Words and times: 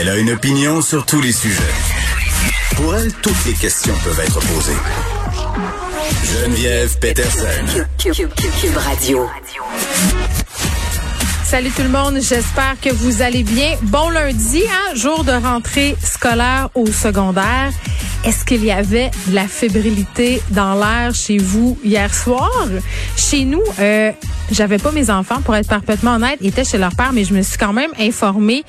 Elle 0.00 0.08
a 0.10 0.16
une 0.16 0.30
opinion 0.30 0.80
sur 0.80 1.04
tous 1.04 1.20
les 1.20 1.32
sujets. 1.32 1.58
Pour 2.76 2.94
elle, 2.94 3.12
toutes 3.14 3.44
les 3.46 3.52
questions 3.54 3.94
peuvent 4.04 4.20
être 4.20 4.38
posées. 4.38 4.76
Geneviève 6.22 6.96
Peterson. 7.00 7.84
Cube 7.98 8.76
Radio. 8.76 9.28
Salut 11.42 11.70
tout 11.70 11.82
le 11.82 11.88
monde, 11.88 12.18
j'espère 12.20 12.76
que 12.80 12.90
vous 12.90 13.22
allez 13.22 13.42
bien. 13.42 13.74
Bon 13.82 14.08
lundi, 14.10 14.62
hein, 14.70 14.94
jour 14.94 15.24
de 15.24 15.32
rentrée 15.32 15.96
scolaire 16.00 16.68
au 16.76 16.86
secondaire. 16.86 17.72
Est-ce 18.28 18.44
qu'il 18.44 18.62
y 18.62 18.70
avait 18.70 19.10
de 19.28 19.34
la 19.34 19.48
fébrilité 19.48 20.42
dans 20.50 20.74
l'air 20.74 21.14
chez 21.14 21.38
vous 21.38 21.78
hier 21.82 22.12
soir? 22.12 22.68
Chez 23.16 23.46
nous, 23.46 23.62
euh, 23.80 24.12
j'avais 24.50 24.78
pas 24.78 24.92
mes 24.92 25.10
enfants, 25.10 25.40
pour 25.42 25.54
être 25.56 25.68
parfaitement 25.68 26.14
honnête, 26.14 26.38
ils 26.40 26.48
étaient 26.48 26.64
chez 26.64 26.78
leur 26.78 26.94
père, 26.94 27.12
mais 27.12 27.24
je 27.24 27.34
me 27.34 27.42
suis 27.42 27.58
quand 27.58 27.72
même 27.72 27.90
informée. 27.98 28.64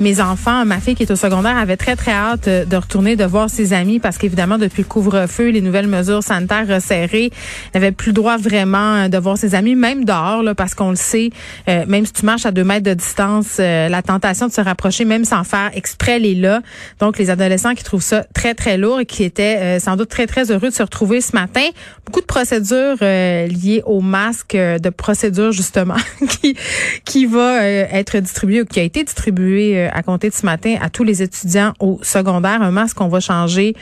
Mes 0.00 0.20
enfants, 0.20 0.64
ma 0.64 0.78
fille 0.80 0.94
qui 0.94 1.02
est 1.02 1.10
au 1.10 1.16
secondaire, 1.16 1.56
avait 1.56 1.76
très, 1.76 1.96
très 1.96 2.12
hâte 2.12 2.48
euh, 2.48 2.64
de 2.64 2.76
retourner, 2.76 3.16
de 3.16 3.24
voir 3.24 3.50
ses 3.50 3.72
amis, 3.72 3.98
parce 3.98 4.18
qu'évidemment, 4.18 4.58
depuis 4.58 4.82
le 4.82 4.88
couvre-feu, 4.88 5.50
les 5.50 5.60
nouvelles 5.60 5.88
mesures 5.88 6.22
sanitaires 6.22 6.66
resserrées, 6.68 7.30
n'avait 7.74 7.90
plus 7.90 8.08
le 8.08 8.14
droit 8.14 8.36
vraiment 8.36 8.94
euh, 8.94 9.08
de 9.08 9.18
voir 9.18 9.36
ses 9.36 9.54
amis, 9.54 9.74
même 9.74 10.04
dehors, 10.04 10.42
là, 10.42 10.54
parce 10.54 10.74
qu'on 10.74 10.90
le 10.90 10.96
sait, 10.96 11.30
euh, 11.68 11.84
même 11.86 12.06
si 12.06 12.12
tu 12.12 12.26
marches 12.26 12.46
à 12.46 12.52
deux 12.52 12.64
mètres 12.64 12.84
de 12.84 12.94
distance, 12.94 13.58
la 13.58 14.02
tentation 14.02 14.46
de 14.46 14.52
se 14.52 14.60
rapprocher, 14.60 15.04
même 15.04 15.24
sans 15.24 15.42
faire 15.44 15.70
exprès, 15.74 16.16
elle 16.16 16.26
est 16.26 16.34
là. 16.34 16.60
Donc, 17.00 17.18
les 17.18 17.30
adolescents 17.30 17.74
qui 17.74 17.82
trouvent 17.82 18.02
ça 18.02 18.24
très, 18.34 18.54
très 18.54 18.76
lourd 18.76 19.00
qui 19.04 19.24
étaient 19.24 19.78
sans 19.80 19.96
doute 19.96 20.08
très, 20.08 20.26
très 20.26 20.50
heureux 20.50 20.68
de 20.68 20.74
se 20.74 20.82
retrouver 20.82 21.20
ce 21.20 21.34
matin. 21.34 21.66
Beaucoup 22.06 22.20
de 22.20 22.26
procédures 22.26 22.96
liées 23.00 23.82
au 23.86 24.00
masque, 24.00 24.54
de 24.54 24.90
procédures 24.90 25.52
justement 25.52 25.96
qui 26.28 26.56
qui 27.04 27.26
va 27.26 27.62
euh, 27.62 27.86
être 27.90 28.18
distribué 28.18 28.62
ou 28.62 28.64
qui 28.64 28.80
a 28.80 28.82
été 28.82 29.04
distribué 29.04 29.78
euh, 29.78 29.88
à 29.92 30.02
compter 30.02 30.28
de 30.28 30.34
ce 30.34 30.44
matin 30.44 30.76
à 30.80 30.90
tous 30.90 31.04
les 31.04 31.22
étudiants 31.22 31.72
au 31.80 31.98
secondaire. 32.02 32.62
Un 32.62 32.70
masque 32.70 32.96
qu'on 32.96 33.08
va 33.08 33.20
changer 33.20 33.74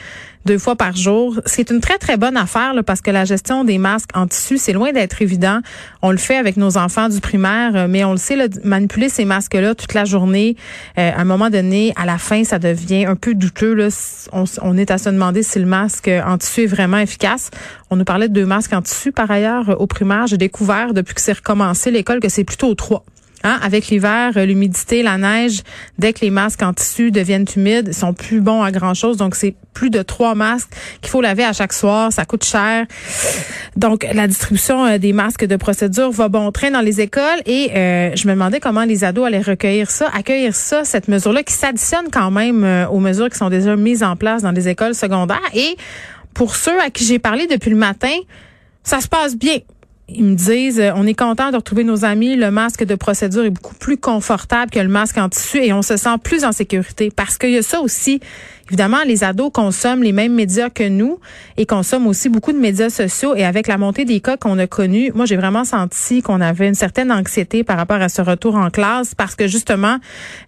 deux 0.45 0.59
fois 0.59 0.77
par 0.77 0.97
jour. 0.97 1.41
C'est 1.47 1.71
une 1.71 1.81
très, 1.81 1.99
très 1.99 2.17
bonne 2.17 2.37
affaire 2.37 2.75
parce 2.85 3.01
que 3.01 3.11
la 3.11 3.25
gestion 3.25 3.65
des 3.65 3.79
masques 3.79 4.11
en 4.15 4.27
tissu, 4.27 4.59
c'est 4.59 4.73
loin 4.73 4.93
d'être 4.93 5.23
évident. 5.23 5.61
On 6.03 6.11
le 6.11 6.17
fait 6.17 6.37
avec 6.37 6.57
nos 6.57 6.77
enfants 6.77 7.09
du 7.09 7.21
primaire, 7.21 7.73
euh, 7.75 7.87
mais 7.89 8.05
on 8.05 8.13
le 8.13 8.19
sait, 8.19 8.37
manipuler 8.65 9.09
ces 9.09 9.25
masques-là 9.25 9.75
toute 9.75 9.95
la 9.95 10.05
journée, 10.05 10.57
à 10.97 11.21
un 11.21 11.25
moment 11.25 11.51
donné, 11.51 11.93
à 11.97 12.07
la 12.07 12.19
fin, 12.19 12.45
ça 12.45 12.59
devient 12.59 13.07
un 13.07 13.17
peu 13.17 13.35
douteux. 13.35 13.89
On, 14.33 14.45
on 14.63 14.77
est 14.77 14.91
à 14.91 14.99
se 14.99 15.09
demander 15.09 15.43
si 15.43 15.59
le 15.59 15.67
masque 15.67 16.11
en 16.27 16.39
tissu 16.39 16.65
est 16.65 16.67
vraiment 16.67 16.99
efficace. 16.99 17.51
On 17.91 17.97
nous 17.97 18.05
parlait 18.05 18.29
de 18.29 18.35
deux 18.35 18.47
masques 18.47 18.73
en 18.73 18.83
tissu, 18.83 19.13
par 19.13 19.31
ailleurs, 19.31 19.81
au 19.81 19.87
primaire. 19.87 20.27
J'ai 20.27 20.39
découvert, 20.39 20.95
depuis 20.95 21.15
que 21.15 21.21
c'est 21.21 21.33
recommencé 21.33 21.91
l'école, 21.91 22.21
que 22.21 22.29
c'est 22.29 22.45
plutôt 22.45 22.75
trois. 22.75 23.05
Hein, 23.45 23.59
avec 23.61 23.89
l'hiver, 23.89 24.33
euh, 24.37 24.45
l'humidité, 24.45 25.03
la 25.03 25.19
neige, 25.19 25.63
dès 25.99 26.13
que 26.13 26.21
les 26.21 26.31
masques 26.31 26.63
en 26.63 26.73
tissu 26.73 27.11
deviennent 27.11 27.47
humides, 27.57 27.89
ils 27.89 27.95
sont 27.95 28.15
plus 28.15 28.41
bons 28.41 28.63
à 28.63 28.71
grand 28.71 28.95
chose. 28.95 29.17
Donc, 29.17 29.35
c'est 29.35 29.57
plus 29.75 29.91
de 29.91 30.03
trois 30.03 30.37
masques 30.37 30.71
qu'il 31.01 31.11
faut 31.11 31.21
laver 31.21 31.45
à 31.45 31.53
chaque 31.53 31.73
soir. 31.73 32.13
Ça 32.13 32.25
coûte 32.25 32.45
cher. 32.45 32.87
Donc, 33.77 34.07
la 34.13 34.29
distribution 34.29 34.87
euh, 34.87 34.99
des 34.99 35.13
masques 35.13 35.45
de 35.45 35.57
procédure 35.57 36.13
va 36.13 36.29
bon 36.29 36.53
train 36.53 36.71
dans 36.71 36.81
les 36.81 37.01
écoles. 37.01 37.43
Et 37.47 37.71
euh, 37.75 38.15
je 38.15 38.29
me 38.29 38.35
demandais 38.35 38.61
comment 38.61 38.85
les 38.85 39.03
ados 39.03 39.27
allaient 39.27 39.41
recueillir 39.41 39.91
ça, 39.91 40.09
accueillir 40.15 40.55
ça, 40.55 40.85
cette 40.85 41.09
mesure-là 41.09 41.43
qui 41.43 41.55
s'additionne 41.55 42.07
quand 42.13 42.31
même 42.31 42.65
aux 42.91 43.01
mesures 43.01 43.29
qui 43.29 43.39
sont 43.39 43.51
déjà 43.51 43.75
mises 43.75 44.03
en 44.03 44.15
place 44.15 44.43
dans 44.43 44.53
les 44.53 44.69
écoles 44.69 44.95
secondaires. 44.95 45.41
Et 45.55 45.77
pour 46.33 46.55
ceux 46.55 46.81
à 46.81 46.91
qui 46.91 47.05
j'ai 47.05 47.19
parlé 47.19 47.47
depuis 47.47 47.71
le 47.71 47.77
matin, 47.77 48.15
ça 48.85 49.01
se 49.01 49.09
passe 49.09 49.37
bien 49.37 49.59
ils 50.09 50.25
me 50.25 50.35
disent 50.35 50.81
euh, 50.81 50.93
on 50.95 51.07
est 51.07 51.19
content 51.19 51.51
de 51.51 51.57
retrouver 51.57 51.85
nos 51.85 52.05
amis, 52.05 52.37
le 52.37 52.51
masque 52.51 52.85
de 52.85 52.95
procédure 52.95 53.45
est 53.45 53.51
beaucoup 53.51 53.75
plus 53.75 53.97
confortable 53.97 54.71
que 54.71 54.79
le 54.79 54.89
masque 54.89 55.19
en 55.19 55.29
tissu 55.29 55.59
et 55.59 55.73
on 55.73 55.83
se 55.83 55.97
sent 55.97 56.19
plus 56.23 56.45
en 56.45 56.53
sécurité. 56.53 57.11
Parce 57.15 57.39
qu'il 57.39 57.51
y 57.51 57.59
a 57.59 57.63
ça 57.63 57.81
aussi 57.81 58.21
Évidemment, 58.69 58.99
les 59.07 59.25
ados 59.25 59.51
consomment 59.53 60.03
les 60.03 60.13
mêmes 60.13 60.35
médias 60.35 60.71
que 60.71 60.89
nous 60.89 61.19
et 61.57 61.67
consomment 61.67 62.07
aussi 62.07 62.29
beaucoup 62.29 62.53
de 62.53 62.59
médias 62.59 62.91
sociaux. 62.91 63.35
Et 63.35 63.45
avec 63.45 63.67
la 63.67 63.79
montée 63.79 64.05
des 64.05 64.21
cas 64.21 64.37
qu'on 64.37 64.59
a 64.59 64.67
connus, 64.67 65.11
moi, 65.15 65.27
j'ai 65.27 65.37
vraiment 65.37 65.65
senti 65.65 66.23
qu'on 66.23 66.41
avait 66.41 66.69
une 66.69 66.75
certaine 66.75 67.13
anxiété 67.13 67.65
par 67.65 67.77
rapport 67.77 68.01
à 68.01 68.09
ce 68.09 68.23
retour 68.23 68.55
en 68.55 68.71
classe 68.71 69.15
parce 69.15 69.35
que 69.35 69.47
justement, 69.47 69.99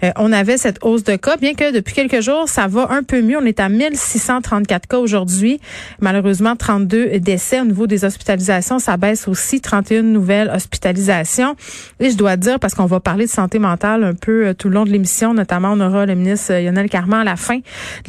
euh, 0.02 0.10
on 0.16 0.32
avait 0.32 0.56
cette 0.56 0.78
hausse 0.82 1.04
de 1.04 1.16
cas. 1.16 1.36
Bien 1.36 1.54
que 1.54 1.72
depuis 1.72 1.94
quelques 1.94 2.20
jours, 2.20 2.48
ça 2.48 2.66
va 2.66 2.91
un 2.91 3.02
peu 3.02 3.20
mieux. 3.20 3.38
On 3.38 3.44
est 3.44 3.60
à 3.60 3.69
1634 3.69 4.86
cas 4.86 4.98
aujourd'hui. 4.98 5.60
Malheureusement, 6.00 6.56
32 6.56 7.19
décès 7.19 7.60
au 7.60 7.64
niveau 7.64 7.86
des 7.86 8.04
hospitalisations. 8.04 8.78
Ça 8.78 8.96
baisse 8.96 9.28
aussi. 9.28 9.60
31 9.60 10.02
nouvelles 10.02 10.50
hospitalisations. 10.54 11.56
Et 12.00 12.10
je 12.10 12.16
dois 12.16 12.36
dire, 12.36 12.58
parce 12.58 12.75
qu'on 12.75 12.86
va 12.86 13.00
parler 13.00 13.26
de 13.26 13.31
santé 13.31 13.58
mentale 13.58 14.04
un 14.04 14.14
peu 14.14 14.46
euh, 14.46 14.54
tout 14.54 14.69
le 14.69 14.75
long 14.75 14.84
de 14.84 14.91
l'émission, 14.91 15.34
notamment 15.34 15.72
on 15.72 15.81
aura 15.81 16.06
le 16.06 16.14
ministre 16.14 16.52
euh, 16.52 16.60
Lionel 16.60 16.88
Carman 16.88 17.20
à 17.20 17.25
la 17.25 17.36
fin 17.36 17.60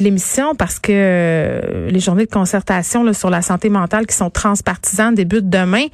l'émission 0.06 0.54
parce 0.54 0.78
que 0.78 0.92
euh, 0.92 1.90
les 1.90 2.00
journées 2.00 2.26
de 2.26 2.30
concertation 2.30 3.02
là, 3.02 3.12
sur 3.12 3.28
la 3.28 3.42
santé 3.42 3.68
mentale 3.68 4.06
qui 4.06 4.14
sont 4.14 4.30
transpartisanes 4.30 5.14
débutent 5.14 5.50
demain. 5.50 5.86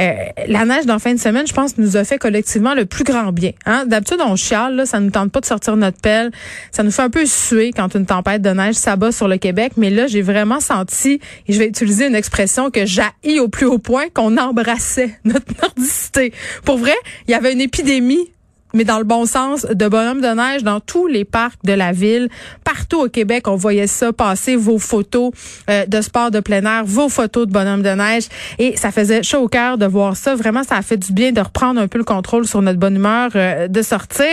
Euh, 0.00 0.12
la 0.48 0.64
neige 0.64 0.86
dans 0.86 0.98
fin 0.98 1.14
de 1.14 1.20
semaine, 1.20 1.46
je 1.46 1.52
pense, 1.52 1.78
nous 1.78 1.96
a 1.96 2.02
fait 2.02 2.18
collectivement 2.18 2.74
le 2.74 2.84
plus 2.84 3.04
grand 3.04 3.30
bien. 3.30 3.52
Hein? 3.64 3.84
D'habitude, 3.86 4.18
on 4.20 4.34
chiale, 4.34 4.74
là, 4.74 4.86
ça 4.86 4.98
nous 4.98 5.10
tente 5.10 5.30
pas 5.30 5.40
de 5.40 5.46
sortir 5.46 5.76
notre 5.76 6.00
pelle. 6.00 6.32
Ça 6.72 6.82
nous 6.82 6.90
fait 6.90 7.02
un 7.02 7.10
peu 7.10 7.26
suer 7.26 7.70
quand 7.70 7.94
une 7.94 8.06
tempête 8.06 8.42
de 8.42 8.50
neige 8.50 8.74
s'abat 8.74 9.12
sur 9.12 9.28
le 9.28 9.36
Québec. 9.36 9.74
Mais 9.76 9.90
là, 9.90 10.08
j'ai 10.08 10.22
vraiment 10.22 10.58
senti, 10.58 11.20
et 11.46 11.52
je 11.52 11.58
vais 11.58 11.68
utiliser 11.68 12.08
une 12.08 12.16
expression 12.16 12.70
que 12.70 12.84
j'haïs 12.84 13.38
au 13.38 13.48
plus 13.48 13.66
haut 13.66 13.78
point, 13.78 14.06
qu'on 14.12 14.36
embrassait 14.36 15.16
notre 15.24 15.46
nordicité. 15.62 16.32
Pour 16.64 16.78
vrai, 16.78 16.94
il 17.28 17.30
y 17.30 17.34
avait 17.34 17.52
une 17.52 17.60
épidémie 17.60 18.32
mais 18.74 18.84
dans 18.84 18.98
le 18.98 19.04
bon 19.04 19.24
sens, 19.24 19.64
de 19.64 19.88
bonhomme 19.88 20.20
de 20.20 20.26
neige 20.26 20.62
dans 20.62 20.80
tous 20.80 21.06
les 21.06 21.24
parcs 21.24 21.64
de 21.64 21.72
la 21.72 21.92
ville. 21.92 22.28
Partout 22.64 23.00
au 23.00 23.08
Québec, 23.08 23.48
on 23.48 23.56
voyait 23.56 23.86
ça 23.86 24.12
passer, 24.12 24.56
vos 24.56 24.78
photos 24.78 25.30
euh, 25.70 25.86
de 25.86 26.00
sport 26.00 26.30
de 26.30 26.40
plein 26.40 26.64
air, 26.64 26.84
vos 26.84 27.08
photos 27.08 27.46
de 27.46 27.52
bonhomme 27.52 27.82
de 27.82 27.90
neige. 27.90 28.24
Et 28.58 28.76
ça 28.76 28.90
faisait 28.90 29.22
chaud 29.22 29.42
au 29.42 29.48
cœur 29.48 29.78
de 29.78 29.86
voir 29.86 30.16
ça. 30.16 30.34
Vraiment, 30.34 30.64
ça 30.64 30.76
a 30.76 30.82
fait 30.82 30.96
du 30.96 31.12
bien 31.12 31.32
de 31.32 31.40
reprendre 31.40 31.80
un 31.80 31.88
peu 31.88 31.98
le 31.98 32.04
contrôle 32.04 32.46
sur 32.46 32.60
notre 32.60 32.78
bonne 32.78 32.96
humeur 32.96 33.30
euh, 33.36 33.68
de 33.68 33.82
sortir. 33.82 34.26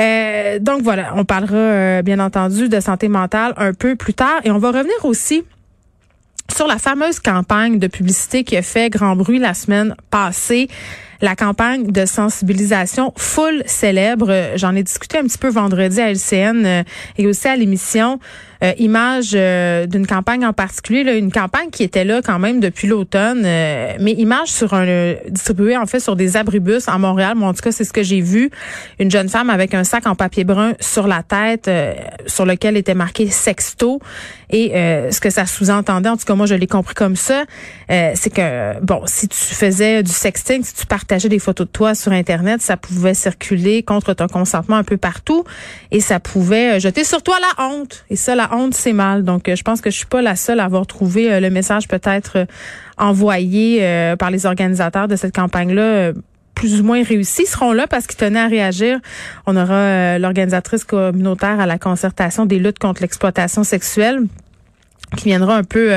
Euh, 0.00 0.58
donc 0.58 0.82
voilà, 0.82 1.12
on 1.14 1.24
parlera 1.24 2.02
bien 2.02 2.18
entendu 2.18 2.68
de 2.68 2.80
santé 2.80 3.08
mentale 3.08 3.54
un 3.56 3.72
peu 3.72 3.96
plus 3.96 4.14
tard. 4.14 4.40
Et 4.44 4.50
on 4.50 4.58
va 4.58 4.68
revenir 4.68 5.04
aussi 5.04 5.44
sur 6.54 6.66
la 6.66 6.78
fameuse 6.78 7.20
campagne 7.20 7.78
de 7.78 7.86
publicité 7.86 8.42
qui 8.42 8.56
a 8.56 8.62
fait 8.62 8.90
grand 8.90 9.14
bruit 9.14 9.38
la 9.38 9.54
semaine 9.54 9.94
passée 10.10 10.68
la 11.20 11.34
campagne 11.34 11.90
de 11.90 12.06
sensibilisation 12.06 13.12
full 13.16 13.62
célèbre. 13.66 14.52
J'en 14.56 14.74
ai 14.74 14.82
discuté 14.82 15.18
un 15.18 15.24
petit 15.24 15.38
peu 15.38 15.48
vendredi 15.48 16.00
à 16.00 16.10
LCN 16.10 16.64
euh, 16.64 16.82
et 17.16 17.26
aussi 17.26 17.48
à 17.48 17.56
l'émission. 17.56 18.20
Euh, 18.64 18.72
image 18.78 19.30
euh, 19.34 19.86
d'une 19.86 20.04
campagne 20.04 20.44
en 20.44 20.52
particulier, 20.52 21.16
une 21.16 21.30
campagne 21.30 21.70
qui 21.70 21.84
était 21.84 22.04
là 22.04 22.22
quand 22.24 22.40
même 22.40 22.58
depuis 22.58 22.88
l'automne, 22.88 23.42
mais 23.42 24.12
image 24.12 24.48
sur 24.48 24.74
un 24.74 25.14
distribuée 25.28 25.76
en 25.76 25.86
fait 25.86 26.00
sur 26.00 26.16
des 26.16 26.36
abribus 26.36 26.88
à 26.88 26.98
Montréal. 26.98 27.36
Moi, 27.36 27.48
en 27.48 27.54
tout 27.54 27.62
cas, 27.62 27.70
c'est 27.70 27.84
ce 27.84 27.92
que 27.92 28.02
j'ai 28.02 28.20
vu. 28.20 28.50
Une 28.98 29.12
jeune 29.12 29.28
femme 29.28 29.48
avec 29.48 29.74
un 29.74 29.84
sac 29.84 30.08
en 30.08 30.16
papier 30.16 30.42
brun 30.42 30.72
sur 30.80 31.06
la 31.06 31.22
tête, 31.22 31.70
sur 32.26 32.46
lequel 32.46 32.76
était 32.76 32.94
marqué 32.94 33.30
sexto. 33.30 34.00
Et 34.50 34.70
ce 35.10 35.20
que 35.20 35.30
ça 35.30 35.46
sous-entendait, 35.46 36.08
en 36.08 36.16
tout 36.16 36.24
cas 36.24 36.34
moi 36.34 36.46
je 36.46 36.54
l'ai 36.54 36.66
compris 36.66 36.94
comme 36.94 37.16
ça, 37.16 37.44
c'est 37.88 38.32
que 38.32 38.80
bon, 38.80 39.02
si 39.06 39.28
tu 39.28 39.36
faisais 39.36 40.02
du 40.02 40.10
sexting, 40.10 40.62
si 40.62 40.74
tu 40.74 40.86
partager 40.86 41.28
des 41.28 41.38
photos 41.38 41.66
de 41.66 41.72
toi 41.72 41.94
sur 41.94 42.12
Internet, 42.12 42.60
ça 42.62 42.76
pouvait 42.76 43.14
circuler 43.14 43.82
contre 43.82 44.14
ton 44.14 44.26
consentement 44.26 44.76
un 44.76 44.84
peu 44.84 44.96
partout 44.96 45.44
et 45.90 46.00
ça 46.00 46.20
pouvait 46.20 46.76
euh, 46.76 46.80
jeter 46.80 47.04
sur 47.04 47.22
toi 47.22 47.36
la 47.40 47.64
honte. 47.64 48.04
Et 48.10 48.16
ça, 48.16 48.34
la 48.34 48.54
honte, 48.54 48.74
c'est 48.74 48.92
mal. 48.92 49.24
Donc, 49.24 49.48
euh, 49.48 49.56
je 49.56 49.62
pense 49.62 49.80
que 49.80 49.90
je 49.90 49.96
suis 49.96 50.06
pas 50.06 50.22
la 50.22 50.36
seule 50.36 50.60
à 50.60 50.64
avoir 50.64 50.86
trouvé 50.86 51.32
euh, 51.32 51.40
le 51.40 51.50
message 51.50 51.88
peut-être 51.88 52.46
envoyé 52.96 53.80
par 54.18 54.32
les 54.32 54.44
organisateurs 54.44 55.06
de 55.06 55.14
cette 55.14 55.32
campagne-là 55.32 56.12
plus 56.58 56.80
ou 56.80 56.84
moins 56.84 57.02
réussi 57.02 57.46
seront 57.46 57.72
là 57.72 57.86
parce 57.86 58.06
qu'ils 58.06 58.18
tenaient 58.18 58.40
à 58.40 58.48
réagir. 58.48 58.98
On 59.46 59.56
aura 59.56 60.18
l'organisatrice 60.18 60.84
communautaire 60.84 61.60
à 61.60 61.66
la 61.66 61.78
concertation 61.78 62.46
des 62.46 62.58
luttes 62.58 62.78
contre 62.78 63.00
l'exploitation 63.02 63.64
sexuelle 63.64 64.24
qui 65.16 65.26
viendra 65.26 65.56
un 65.56 65.64
peu 65.64 65.92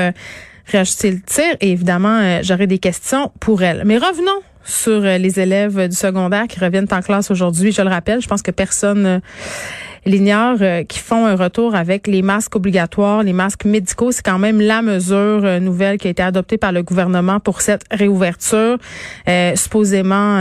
réajuster 0.66 1.10
le 1.10 1.20
tir 1.20 1.56
et 1.60 1.72
évidemment 1.72 2.40
j'aurai 2.42 2.66
des 2.66 2.78
questions 2.78 3.32
pour 3.40 3.62
elle. 3.62 3.82
Mais 3.84 3.98
revenons 3.98 4.40
sur 4.64 5.04
euh, 5.04 5.18
les 5.18 5.40
élèves 5.40 5.88
du 5.88 5.96
secondaire 5.96 6.46
qui 6.48 6.60
reviennent 6.60 6.88
en 6.90 7.00
classe 7.00 7.30
aujourd'hui. 7.30 7.72
Je 7.72 7.82
le 7.82 7.88
rappelle, 7.88 8.20
je 8.20 8.28
pense 8.28 8.42
que 8.42 8.50
personne 8.50 9.20
euh, 10.06 10.10
l'ignore, 10.10 10.56
euh, 10.60 10.84
qui 10.84 10.98
font 10.98 11.26
un 11.26 11.36
retour 11.36 11.74
avec 11.74 12.06
les 12.06 12.22
masques 12.22 12.56
obligatoires, 12.56 13.22
les 13.22 13.32
masques 13.32 13.64
médicaux. 13.64 14.12
C'est 14.12 14.24
quand 14.24 14.38
même 14.38 14.60
la 14.60 14.82
mesure 14.82 15.60
nouvelle 15.60 15.98
qui 15.98 16.08
a 16.08 16.10
été 16.10 16.22
adoptée 16.22 16.58
par 16.58 16.72
le 16.72 16.82
gouvernement 16.82 17.40
pour 17.40 17.60
cette 17.60 17.84
réouverture. 17.90 18.78
supposément 19.54 20.38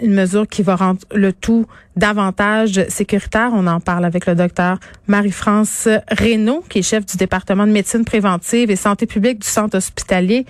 une 0.00 0.14
mesure 0.14 0.46
qui 0.46 0.62
va 0.62 0.76
rendre 0.76 1.00
le 1.14 1.32
tout 1.32 1.66
davantage 1.96 2.84
sécuritaire. 2.88 3.50
On 3.52 3.66
en 3.66 3.80
parle 3.80 4.04
avec 4.04 4.26
le 4.26 4.34
docteur 4.34 4.78
Marie-France 5.06 5.88
Reynaud, 6.10 6.64
qui 6.68 6.78
est 6.78 6.82
chef 6.82 7.04
du 7.06 7.16
département 7.16 7.66
de 7.66 7.72
médecine 7.72 8.04
préventive 8.04 8.70
et 8.70 8.76
santé 8.76 9.06
publique 9.06 9.40
du 9.40 9.48
centre 9.48 9.76
hospitalier 9.76 10.46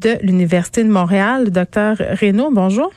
de 0.00 0.16
l'Université 0.22 0.84
de 0.84 0.90
Montréal. 0.90 1.50
Docteur 1.50 1.96
Reynaud, 1.98 2.50
bonjour. 2.52 2.92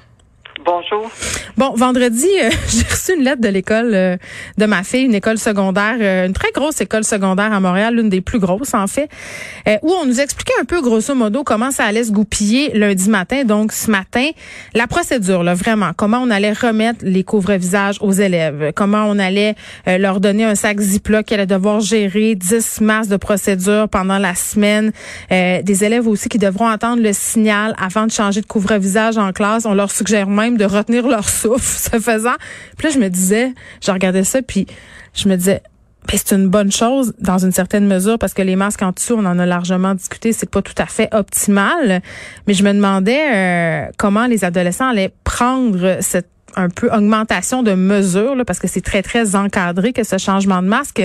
Bonjour. 0.66 1.10
Bon, 1.58 1.74
vendredi, 1.76 2.28
euh, 2.42 2.50
j'ai 2.70 2.84
reçu 2.84 3.16
une 3.16 3.24
lettre 3.24 3.42
de 3.42 3.48
l'école 3.48 3.92
euh, 3.94 4.18
de 4.58 4.66
ma 4.66 4.84
fille, 4.84 5.04
une 5.04 5.16
école 5.16 5.38
secondaire, 5.38 5.98
euh, 6.00 6.28
une 6.28 6.34
très 6.34 6.52
grosse 6.52 6.82
école 6.82 7.04
secondaire 7.04 7.52
à 7.52 7.60
Montréal, 7.60 7.96
l'une 7.96 8.10
des 8.10 8.22
plus 8.22 8.40
grosses 8.40 8.74
en 8.74 8.88
fait, 8.88 9.10
où 9.82 9.92
on 9.92 10.06
nous 10.06 10.20
expliquait 10.20 10.54
un 10.62 10.66
peu 10.66 10.82
grosso 10.82 11.14
modo 11.16 11.44
comment 11.44 11.72
ça 11.72 11.86
allait 11.86 12.04
se 12.04 12.12
goupiller 12.12 12.72
lundi 12.74 13.10
matin. 13.10 13.44
Donc 13.44 13.72
ce 13.72 13.90
matin, 13.90 14.30
la 14.74 14.88
procédure, 14.88 15.44
là, 15.44 15.54
vraiment, 15.54 15.92
comment 15.96 16.20
on 16.20 16.30
allait 16.30 16.54
remettre 16.54 17.00
les 17.04 17.24
couvre-visages 17.24 17.98
aux 18.02 18.12
élèves, 18.12 18.72
comment 18.76 19.06
on 19.08 19.20
allait 19.20 19.56
leur 19.86 20.20
donner 20.20 20.46
un 20.46 20.56
sac 20.56 20.80
Ziploc 20.80 21.26
qui 21.26 21.34
allait 21.34 21.46
devoir 21.46 21.80
gérer 21.80 22.36
10 22.36 22.82
masses 22.82 23.08
de 23.08 23.18
procédures 23.18 23.88
pendant 23.90 24.18
la 24.18 24.36
semaine, 24.36 24.92
des 25.30 25.84
élèves 25.84 26.08
aussi 26.08 26.30
qui 26.30 26.38
devront 26.38 26.68
attendre 26.68 27.02
le 27.02 27.14
signal 27.14 27.76
avant 27.80 28.06
de 28.06 28.12
changer 28.12 28.42
de 28.42 28.46
couvre-visage 28.46 29.18
en 29.18 29.32
classe. 29.32 29.66
On 29.66 29.74
leur 29.74 29.92
suggère 29.92 30.28
même 30.28 30.51
de 30.58 30.66
retenir 30.66 31.08
leur 31.08 31.28
souffle, 31.28 31.62
ce 31.92 32.00
faisant. 32.00 32.36
Puis 32.78 32.92
je 32.92 33.00
me 33.00 33.10
disais, 33.10 33.54
je 33.84 33.92
regardais 33.92 34.24
ça, 34.24 34.42
puis 34.42 34.68
je 35.14 35.28
me 35.28 35.36
disais, 35.36 35.62
ben, 36.08 36.18
c'est 36.18 36.36
une 36.36 36.48
bonne 36.48 36.72
chose 36.72 37.14
dans 37.20 37.38
une 37.38 37.52
certaine 37.52 37.88
mesure 37.88 38.18
parce 38.18 38.34
que 38.34 38.42
les 38.42 38.56
masques 38.56 38.82
en 38.82 38.92
dessous, 38.92 39.16
on 39.18 39.26
en 39.26 39.38
a 39.38 39.46
largement 39.46 39.94
discuté, 39.94 40.34
c'est 40.34 40.50
pas 40.50 40.62
tout 40.62 40.74
à 40.78 40.88
fait 40.88 41.14
optimal. 41.14 42.02
Mais 42.48 42.54
je 42.54 42.64
me 42.64 42.74
demandais 42.74 43.22
euh, 43.34 43.92
comment 43.98 44.26
les 44.26 44.44
adolescents 44.44 44.90
allaient 44.90 45.14
prendre 45.24 45.98
cette 46.02 46.30
un 46.56 46.70
peu 46.70 46.90
augmentation 46.92 47.64
de 47.64 47.74
mesures 47.74 48.36
parce 48.46 48.60
que 48.60 48.68
c'est 48.68 48.82
très 48.82 49.02
très 49.02 49.36
encadré 49.36 49.94
que 49.94 50.04
ce 50.04 50.18
changement 50.18 50.62
de 50.62 50.68
masque. 50.68 51.02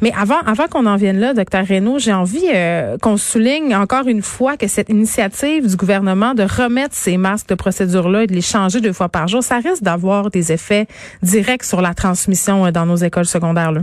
Mais 0.00 0.12
avant 0.18 0.40
avant 0.46 0.66
qu'on 0.68 0.86
en 0.86 0.96
vienne 0.96 1.18
là, 1.18 1.34
docteur 1.34 1.66
Reynaud, 1.66 1.98
j'ai 1.98 2.12
envie 2.12 2.48
euh, 2.54 2.98
qu'on 2.98 3.16
souligne 3.16 3.74
encore 3.74 4.06
une 4.06 4.22
fois 4.22 4.56
que 4.56 4.66
cette 4.66 4.88
initiative 4.88 5.68
du 5.68 5.76
gouvernement 5.76 6.34
de 6.34 6.42
remettre 6.42 6.94
ces 6.94 7.16
masques 7.16 7.48
de 7.48 7.54
procédure 7.54 8.08
là 8.08 8.24
et 8.24 8.26
de 8.26 8.34
les 8.34 8.40
changer 8.40 8.80
deux 8.80 8.92
fois 8.92 9.08
par 9.08 9.28
jour, 9.28 9.42
ça 9.42 9.56
risque 9.56 9.82
d'avoir 9.82 10.30
des 10.30 10.52
effets 10.52 10.86
directs 11.22 11.64
sur 11.64 11.80
la 11.80 11.94
transmission 11.94 12.66
euh, 12.66 12.70
dans 12.70 12.86
nos 12.86 12.96
écoles 12.96 13.26
secondaires 13.26 13.72
là. 13.72 13.82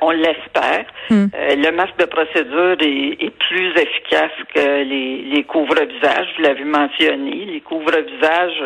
On 0.00 0.10
l'espère. 0.10 0.86
Hmm. 1.10 1.26
Euh, 1.34 1.54
le 1.56 1.70
masque 1.72 1.96
de 1.98 2.06
procédure 2.06 2.76
est, 2.80 3.30
plus 3.48 3.70
efficace 3.76 4.32
que 4.54 4.82
les, 4.82 5.22
les 5.22 5.44
couvre-visages. 5.44 6.28
Vous 6.36 6.42
l'avez 6.42 6.64
mentionné. 6.64 7.44
Les 7.46 7.60
couvre-visages, 7.60 8.62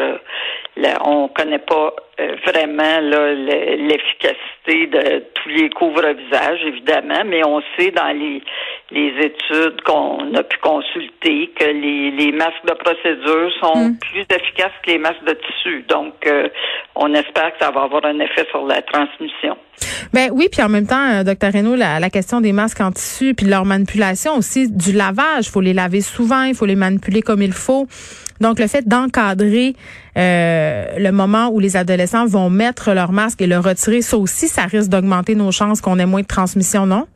on 1.04 1.28
connaît 1.28 1.58
pas 1.58 1.94
euh, 2.20 2.36
vraiment 2.46 3.00
l'efficacité 3.00 4.86
de 4.86 5.24
tous 5.34 5.48
les 5.48 5.68
couvre-visages, 5.70 6.60
évidemment, 6.64 7.24
mais 7.26 7.44
on 7.44 7.60
sait 7.76 7.90
dans 7.90 8.16
les, 8.16 8.40
les 8.94 9.26
études 9.26 9.80
qu'on 9.82 10.32
a 10.34 10.42
pu 10.44 10.56
consulter 10.62 11.50
que 11.58 11.64
les, 11.64 12.12
les 12.12 12.30
masques 12.30 12.64
de 12.64 12.74
procédure 12.74 13.50
sont 13.60 13.88
hmm. 13.88 13.98
plus 13.98 14.20
efficaces 14.20 14.72
que 14.84 14.92
les 14.92 14.98
masques 14.98 15.24
de 15.26 15.32
tissu. 15.32 15.84
Donc, 15.88 16.14
euh, 16.26 16.48
on 16.94 17.12
espère 17.12 17.52
que 17.52 17.64
ça 17.64 17.72
va 17.72 17.82
avoir 17.82 18.04
un 18.04 18.20
effet 18.20 18.46
sur 18.50 18.64
la 18.64 18.82
transmission. 18.82 19.56
Ben 20.12 20.30
oui, 20.32 20.48
puis 20.50 20.62
en 20.62 20.68
même 20.68 20.86
temps, 20.86 21.12
euh, 21.12 21.24
docteur 21.24 21.52
Reynaud, 21.52 21.74
la, 21.74 21.98
la, 21.98 22.08
question 22.08 22.40
des 22.40 22.52
masques 22.52 22.80
en 22.80 22.92
tissu 22.92 23.34
puis 23.34 23.46
de 23.46 23.50
leur 23.50 23.64
manipulation 23.64 24.36
aussi, 24.36 24.70
du 24.70 24.92
lavage, 24.92 25.46
il 25.46 25.50
faut 25.50 25.60
les 25.60 25.72
laver 25.72 26.00
souvent, 26.00 26.44
il 26.44 26.54
faut 26.54 26.66
les 26.66 26.76
manipuler 26.76 27.20
comme 27.20 27.42
il 27.42 27.52
faut. 27.52 27.88
Donc, 28.40 28.60
le 28.60 28.68
fait 28.68 28.86
d'encadrer 28.86 29.74
euh, 30.16 30.84
le 30.98 31.10
moment 31.10 31.48
où 31.48 31.58
les 31.58 31.76
adolescents 31.76 32.26
vont 32.26 32.48
mettre 32.48 32.92
leur 32.92 33.10
masque 33.10 33.42
et 33.42 33.48
le 33.48 33.58
retirer, 33.58 34.02
ça 34.02 34.16
aussi, 34.16 34.46
ça 34.46 34.62
risque 34.62 34.90
d'augmenter 34.90 35.34
nos 35.34 35.50
chances 35.50 35.80
qu'on 35.80 35.98
ait 35.98 36.06
moins 36.06 36.22
de 36.22 36.26
transmission, 36.26 36.86
non? 36.86 37.06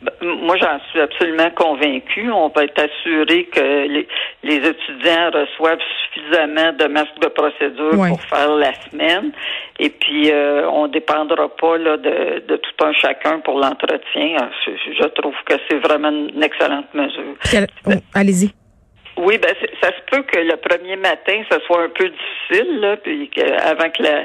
Ben, 0.00 0.12
moi, 0.22 0.56
j'en 0.56 0.78
suis 0.90 1.00
absolument 1.00 1.50
convaincue. 1.50 2.30
On 2.30 2.48
va 2.48 2.64
être 2.64 2.80
assuré 2.80 3.44
que 3.46 3.88
les, 3.88 4.56
étudiants 4.56 5.30
reçoivent 5.32 5.80
suffisamment 6.12 6.72
de 6.72 6.86
masques 6.86 7.18
de 7.20 7.28
procédure 7.28 7.90
pour 7.90 8.22
faire 8.22 8.50
la 8.50 8.72
semaine. 8.90 9.32
Et 9.80 9.90
puis, 9.90 10.30
euh, 10.30 10.68
on 10.70 10.86
dépendra 10.86 11.48
pas 11.48 11.78
là, 11.78 11.96
de, 11.96 12.44
de 12.46 12.56
tout 12.56 12.84
un 12.84 12.92
chacun 12.92 13.40
pour 13.40 13.58
l'entretien. 13.58 14.50
Je, 14.66 14.70
je, 14.98 15.08
trouve 15.08 15.34
que 15.44 15.54
c'est 15.68 15.78
vraiment 15.78 16.10
une 16.10 16.42
excellente 16.42 16.92
mesure. 16.94 17.34
Oh, 17.86 17.92
allez-y. 18.14 18.52
Oui, 19.18 19.36
ben 19.38 19.52
ça 19.82 19.88
se 19.88 20.02
peut 20.10 20.22
que 20.22 20.38
le 20.38 20.56
premier 20.56 20.94
matin, 20.96 21.42
ça 21.50 21.58
soit 21.66 21.82
un 21.82 21.88
peu 21.88 22.08
difficile, 22.08 22.80
là, 22.80 22.96
puis 22.96 23.28
avant 23.64 23.90
que 23.90 24.02
la, 24.02 24.24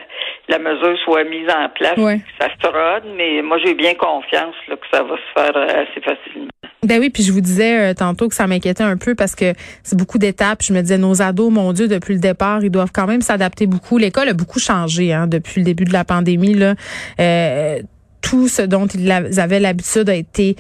la 0.50 0.60
mesure 0.60 0.96
soit 1.04 1.24
mise 1.24 1.50
en 1.50 1.68
place, 1.70 1.98
ça 2.40 2.48
se 2.62 2.68
rôde, 2.68 3.12
mais 3.18 3.42
moi 3.42 3.58
j'ai 3.64 3.74
bien 3.74 3.96
confiance 3.96 4.56
là, 4.68 4.76
que 4.76 4.86
ça 4.92 5.02
va 5.02 5.16
se 5.16 5.42
faire 5.42 5.56
euh, 5.56 5.84
assez 5.84 6.02
facilement. 6.02 6.50
Ben 6.84 7.00
oui, 7.00 7.10
puis 7.10 7.24
je 7.24 7.32
vous 7.32 7.42
disais 7.42 7.92
euh, 7.92 7.94
tantôt 7.94 8.28
que 8.28 8.36
ça 8.36 8.46
m'inquiétait 8.46 8.84
un 8.84 8.98
peu 8.98 9.16
parce 9.16 9.36
que 9.36 9.54
c'est 9.82 9.98
beaucoup 9.98 10.20
d'étapes. 10.20 10.62
Je 10.62 10.74
me 10.74 10.82
disais, 10.82 10.98
nos 10.98 11.22
ados, 11.22 11.52
mon 11.52 11.72
Dieu, 11.74 11.88
depuis 11.88 12.14
le 12.14 12.20
départ, 12.20 12.64
ils 12.64 12.70
doivent 12.70 12.92
quand 12.94 13.08
même 13.08 13.22
s'adapter 13.22 13.66
beaucoup. 13.66 13.98
L'école 13.98 14.30
a 14.30 14.34
beaucoup 14.34 14.60
changé 14.60 15.14
hein, 15.14 15.26
depuis 15.26 15.62
le 15.62 15.66
début 15.66 15.86
de 15.86 15.94
la 15.94 16.04
pandémie. 16.04 16.54
Là. 16.54 16.76
Euh, 17.20 17.80
tout 18.22 18.48
ce 18.48 18.62
dont 18.62 18.86
ils 18.88 19.12
avaient 19.12 19.60
l'habitude 19.60 20.10
a 20.10 20.16
été 20.16 20.56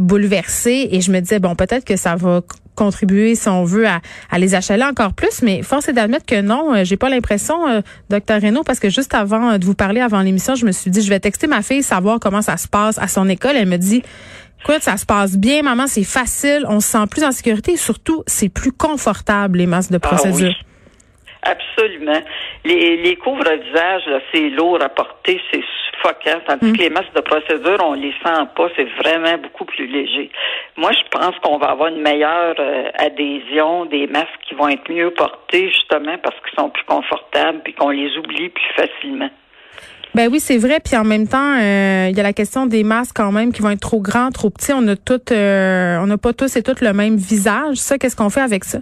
bouleversé 0.00 0.88
et 0.90 1.02
je 1.02 1.12
me 1.12 1.20
disais 1.20 1.38
bon 1.38 1.54
peut-être 1.54 1.84
que 1.84 1.96
ça 1.96 2.16
va 2.16 2.40
contribuer, 2.74 3.34
si 3.34 3.48
on 3.48 3.64
veut, 3.64 3.86
à, 3.86 4.38
les 4.38 4.54
achaler 4.54 4.84
encore 4.84 5.14
plus. 5.14 5.42
Mais 5.42 5.62
force 5.62 5.88
est 5.88 5.92
d'admettre 5.92 6.26
que 6.26 6.40
non, 6.40 6.74
euh, 6.74 6.84
j'ai 6.84 6.96
pas 6.96 7.08
l'impression, 7.08 7.68
euh, 7.68 7.80
docteur 8.10 8.40
Reynaud, 8.40 8.62
parce 8.62 8.80
que 8.80 8.90
juste 8.90 9.14
avant 9.14 9.52
euh, 9.52 9.58
de 9.58 9.64
vous 9.64 9.74
parler, 9.74 10.00
avant 10.00 10.20
l'émission, 10.20 10.54
je 10.54 10.66
me 10.66 10.72
suis 10.72 10.90
dit, 10.90 11.02
je 11.02 11.08
vais 11.08 11.20
texter 11.20 11.46
ma 11.46 11.62
fille, 11.62 11.82
savoir 11.82 12.20
comment 12.20 12.42
ça 12.42 12.56
se 12.56 12.68
passe 12.68 12.98
à 12.98 13.08
son 13.08 13.28
école. 13.28 13.52
Elle 13.56 13.68
me 13.68 13.78
dit, 13.78 14.02
écoute, 14.62 14.82
ça 14.82 14.96
se 14.96 15.06
passe 15.06 15.36
bien, 15.36 15.62
maman, 15.62 15.86
c'est 15.86 16.04
facile, 16.04 16.64
on 16.68 16.80
se 16.80 16.88
sent 16.88 17.06
plus 17.10 17.24
en 17.24 17.32
sécurité 17.32 17.72
et 17.72 17.76
surtout, 17.76 18.22
c'est 18.26 18.48
plus 18.48 18.72
confortable, 18.72 19.58
les 19.58 19.66
masques 19.66 19.92
de 19.92 20.00
ah 20.02 20.06
procédure. 20.06 20.54
Absolument. 21.42 22.22
Les, 22.64 23.02
les 23.02 23.16
couvre-visages, 23.16 24.22
c'est 24.32 24.48
lourd 24.50 24.78
à 24.82 24.88
porter, 24.88 25.40
c'est 25.52 25.60
suffocant, 25.94 26.40
tandis 26.46 26.72
mm. 26.72 26.76
que 26.76 26.82
les 26.82 26.90
masques 26.90 27.14
de 27.14 27.20
procédure, 27.20 27.78
on 27.82 27.94
les 27.94 28.12
sent 28.22 28.42
pas, 28.56 28.68
c'est 28.76 28.88
vraiment 29.02 29.38
beaucoup 29.38 29.64
plus 29.64 29.86
léger. 29.86 30.30
Moi, 30.76 30.90
je 30.92 31.08
pense 31.10 31.34
qu'on 31.42 31.58
va 31.58 31.70
avoir 31.70 31.88
une 31.88 32.02
meilleure 32.02 32.54
euh, 32.58 32.90
adhésion 32.98 33.86
des 33.86 34.06
masques 34.06 34.28
qui 34.48 34.54
vont 34.54 34.68
être 34.68 34.90
mieux 34.90 35.10
portés, 35.10 35.68
justement 35.68 36.16
parce 36.22 36.36
qu'ils 36.40 36.58
sont 36.58 36.70
plus 36.70 36.84
confortables 36.84 37.60
puis 37.64 37.74
qu'on 37.74 37.90
les 37.90 38.16
oublie 38.18 38.48
plus 38.48 38.72
facilement. 38.76 39.30
Ben 40.14 40.28
oui, 40.30 40.38
c'est 40.38 40.58
vrai. 40.58 40.78
Puis 40.84 40.96
en 40.96 41.04
même 41.04 41.26
temps, 41.26 41.56
euh, 41.56 42.06
il 42.08 42.16
y 42.16 42.20
a 42.20 42.22
la 42.22 42.32
question 42.32 42.66
des 42.66 42.84
masques 42.84 43.16
quand 43.16 43.32
même 43.32 43.52
qui 43.52 43.62
vont 43.62 43.70
être 43.70 43.80
trop 43.80 44.00
grands, 44.00 44.30
trop 44.30 44.48
petits. 44.48 44.72
On 44.72 44.86
a 44.86 44.94
toutes, 44.94 45.32
euh, 45.32 45.98
on 46.00 46.06
n'a 46.06 46.18
pas 46.18 46.32
tous 46.32 46.56
et 46.56 46.62
toutes 46.62 46.80
le 46.80 46.92
même 46.92 47.16
visage. 47.16 47.76
Ça, 47.78 47.98
qu'est-ce 47.98 48.14
qu'on 48.14 48.30
fait 48.30 48.40
avec 48.40 48.62
ça? 48.62 48.78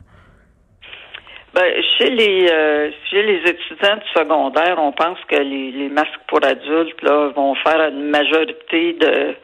Ben, 1.62 1.82
chez 1.97 2.11
les 2.11 2.49
euh, 2.50 2.90
chez 3.09 3.23
les 3.23 3.38
étudiants 3.49 3.97
du 3.97 4.21
secondaire, 4.21 4.76
on 4.78 4.90
pense 4.90 5.19
que 5.28 5.37
les, 5.37 5.71
les 5.71 5.88
masques 5.88 6.21
pour 6.26 6.45
adultes 6.45 7.00
là 7.02 7.28
vont 7.37 7.54
faire 7.54 7.88
une 7.88 8.11
majorité 8.11 8.95
de 8.95 9.37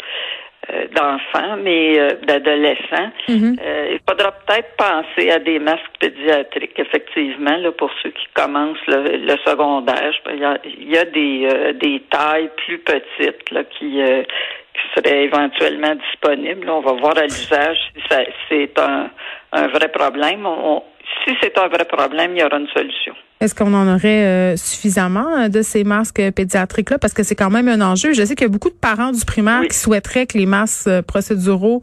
euh, 0.70 0.86
d'enfants, 0.96 1.56
mais 1.62 1.96
euh, 1.96 2.08
d'adolescents. 2.26 3.12
Mm-hmm. 3.28 3.56
il 3.92 4.00
faudra 4.08 4.32
peut-être 4.32 4.74
penser 4.76 5.30
à 5.30 5.38
des 5.38 5.60
masques 5.60 5.96
pédiatriques, 6.00 6.78
effectivement, 6.78 7.56
là, 7.56 7.70
pour 7.70 7.90
ceux 8.02 8.10
qui 8.10 8.26
commencent 8.34 8.86
le, 8.88 9.36
secondaire. 9.46 10.12
Il 10.32 10.40
y 10.40 10.44
a, 10.44 10.58
il 10.64 10.90
y 10.92 10.98
a 10.98 11.04
des, 11.04 11.74
des 11.74 12.02
tailles 12.10 12.50
plus 12.66 12.78
petites 12.78 13.50
là, 13.52 13.62
qui, 13.62 14.02
qui 14.02 14.82
seraient 14.94 15.22
éventuellement 15.22 15.94
disponibles. 15.94 16.68
On 16.68 16.80
va 16.80 16.92
voir 16.94 17.16
à 17.16 17.22
l'usage 17.22 17.78
si 17.94 18.16
c'est 18.48 18.78
un, 18.80 19.08
un 19.52 19.68
vrai 19.68 19.88
problème. 19.88 20.44
On, 20.46 20.82
si 21.24 21.34
c'est 21.42 21.56
un 21.58 21.68
vrai 21.68 21.84
problème, 21.84 22.32
il 22.34 22.40
y 22.40 22.44
aura 22.44 22.58
une 22.58 22.68
solution. 22.68 23.14
Est-ce 23.40 23.54
qu'on 23.54 23.72
en 23.74 23.86
aurait 23.86 24.24
euh, 24.24 24.56
suffisamment 24.56 25.36
euh, 25.36 25.48
de 25.48 25.62
ces 25.62 25.84
masques 25.84 26.20
pédiatriques-là? 26.34 26.98
Parce 26.98 27.14
que 27.14 27.22
c'est 27.22 27.36
quand 27.36 27.50
même 27.50 27.68
un 27.68 27.80
enjeu. 27.80 28.12
Je 28.12 28.24
sais 28.24 28.34
qu'il 28.34 28.46
y 28.46 28.50
a 28.50 28.52
beaucoup 28.52 28.70
de 28.70 28.78
parents 28.80 29.12
du 29.12 29.24
primaire 29.24 29.62
qui 29.68 29.76
souhaiteraient 29.76 30.26
que 30.26 30.36
les 30.36 30.46
masques 30.46 30.88
euh, 30.88 31.02
procéduraux 31.02 31.80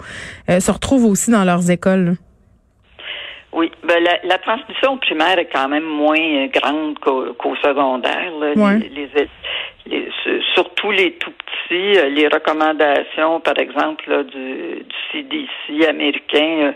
se 0.47 0.71
retrouvent 0.71 1.05
aussi 1.05 1.31
dans 1.31 1.43
leurs 1.43 1.71
écoles. 1.71 2.15
Oui, 3.53 3.71
ben 3.87 4.03
la, 4.23 4.37
transmission 4.39 4.93
au 4.93 4.97
primaire 4.97 5.39
est 5.39 5.49
quand 5.51 5.69
même 5.69 5.85
moins 5.85 6.47
grande 6.47 6.99
qu'au 6.99 7.55
secondaire. 7.63 8.31
Les, 8.41 9.09
surtout 10.53 10.91
les 10.91 11.13
tout 11.13 11.31
petits, 11.31 11.99
les 12.11 12.27
recommandations, 12.27 13.39
par 13.39 13.57
exemple, 13.59 14.25
du, 14.25 14.83
du, 14.83 14.95
CDC 15.11 15.87
américain, 15.87 16.73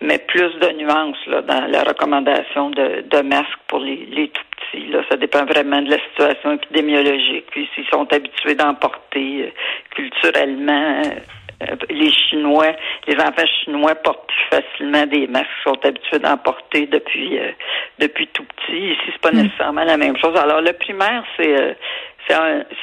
mais 0.00 0.18
plus 0.18 0.52
de 0.60 0.72
nuances 0.78 1.26
là, 1.26 1.42
dans 1.42 1.66
la 1.66 1.82
recommandation 1.82 2.70
de, 2.70 3.04
de 3.08 3.22
masques 3.22 3.58
pour 3.68 3.80
les, 3.80 4.06
les 4.10 4.28
tout 4.28 4.42
petits. 4.56 4.86
Là. 4.88 5.02
Ça 5.10 5.16
dépend 5.16 5.44
vraiment 5.44 5.82
de 5.82 5.90
la 5.90 5.98
situation 6.10 6.52
épidémiologique. 6.52 7.46
Puis 7.50 7.68
s'ils 7.74 7.86
sont 7.92 8.12
habitués 8.12 8.54
d'emporter 8.54 9.42
euh, 9.42 9.50
culturellement 9.94 11.02
euh, 11.02 11.76
les 11.90 12.10
Chinois, 12.10 12.72
les 13.06 13.16
enfants 13.16 13.46
chinois 13.64 13.94
portent 13.94 14.26
plus 14.26 14.58
facilement 14.58 15.06
des 15.06 15.26
masques, 15.28 15.46
sont 15.62 15.78
habitués 15.84 16.18
d'emporter 16.18 16.86
depuis 16.86 17.38
euh, 17.38 17.52
depuis 17.98 18.26
tout 18.28 18.44
petit. 18.44 18.92
Ici, 18.92 19.00
c'est 19.06 19.20
pas 19.20 19.30
hmm. 19.30 19.42
nécessairement 19.42 19.84
la 19.84 19.96
même 19.96 20.16
chose. 20.16 20.36
Alors 20.36 20.60
le 20.60 20.72
primaire, 20.72 21.24
c'est 21.36 21.76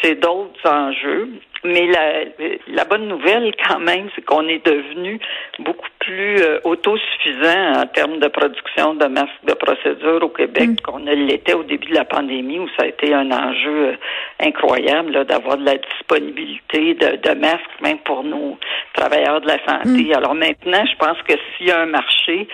c'est 0.02 0.16
d'autres 0.16 0.70
enjeux. 0.70 1.30
Mais 1.66 1.88
la, 1.88 2.24
la 2.68 2.86
bonne 2.86 3.08
nouvelle, 3.08 3.52
quand 3.68 3.80
même, 3.80 4.10
c'est 4.16 4.24
qu'on 4.24 4.48
est 4.48 4.66
devenu 4.66 5.20
beaucoup 5.60 5.90
plus 6.00 6.38
euh, 6.42 6.60
autosuffisant 6.64 7.82
en 7.82 7.86
termes 7.88 8.20
de 8.20 8.28
production 8.30 8.94
de 8.94 9.06
masques 9.08 9.44
de 9.46 9.54
procédure 9.54 10.24
au 10.24 10.30
Québec 10.30 10.70
mm. 10.70 10.76
qu'on 10.78 11.00
ne 11.00 11.14
l'était 11.14 11.54
au 11.54 11.64
début 11.64 11.90
de 11.90 11.96
la 11.96 12.06
pandémie, 12.06 12.60
où 12.60 12.68
ça 12.78 12.84
a 12.84 12.86
été 12.86 13.14
un 13.14 13.30
enjeu 13.32 13.88
euh, 13.88 13.96
incroyable 14.40 15.26
d'avoir 15.26 15.58
de 15.58 15.66
la 15.66 15.76
disponibilité 15.76 16.94
de, 16.94 17.18
de, 17.18 17.34
masques, 17.38 17.82
même 17.82 18.00
pour 18.00 18.24
nos 18.24 18.58
travailleurs 18.94 19.42
de 19.42 19.48
la 19.48 19.60
santé. 19.66 20.06
Mm. 20.10 20.14
Alors 20.16 20.36
maintenant, 20.36 20.86
je 20.86 20.96
pense 20.96 21.18
que 21.28 21.34
s'il 21.58 21.68
y 21.68 21.72
a 21.72 21.82
un 21.82 21.88
marché, 21.88 22.48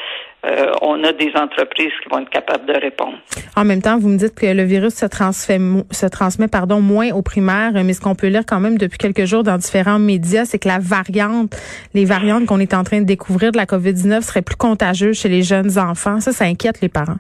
euh, 0.46 0.72
on 0.82 1.04
a 1.04 1.12
des 1.12 1.32
entreprises 1.36 1.92
qui 2.04 2.10
vont 2.10 2.20
être 2.20 2.30
capables 2.30 2.66
de 2.66 2.80
répondre. 2.80 3.18
En 3.56 3.66
même 3.66 3.82
temps, 3.82 3.98
vous 3.98 4.10
me 4.10 4.18
dites 4.18 4.36
que 4.36 4.46
le 4.46 4.64
virus 4.64 4.94
se, 4.94 5.06
se 5.06 6.06
transmet 6.06 6.48
pardon, 6.48 6.82
moins 6.82 7.12
aux 7.12 7.22
primaires, 7.22 7.72
mais 7.84 7.94
ce 7.94 8.02
qu'on 8.02 8.16
peut 8.16 8.28
lire 8.28 8.44
quand 8.48 8.60
même 8.60 8.78
depuis 8.78 8.98
quelques 8.98 9.26
jours 9.26 9.44
dans 9.44 9.58
différents 9.58 10.00
médias, 10.00 10.46
c'est 10.46 10.60
que 10.60 10.68
la 10.68 10.80
variante, 10.80 11.56
les 11.94 12.06
variantes 12.06 12.46
qu'on 12.46 12.60
est 12.60 12.74
en 12.74 12.84
train 12.84 13.00
de 13.00 13.06
découvrir 13.06 13.52
de 13.52 13.58
la 13.58 13.66
COVID-19 13.66 14.22
seraient 14.22 14.42
plus 14.42 14.56
contagieuses 14.56 15.18
chez 15.20 15.30
les 15.30 15.42
jeunes 15.42 15.78
enfants. 15.80 16.20
Ça, 16.20 16.32
ça 16.32 16.46
inquiète 16.46 16.82
les 16.82 16.90
parents. 16.90 17.18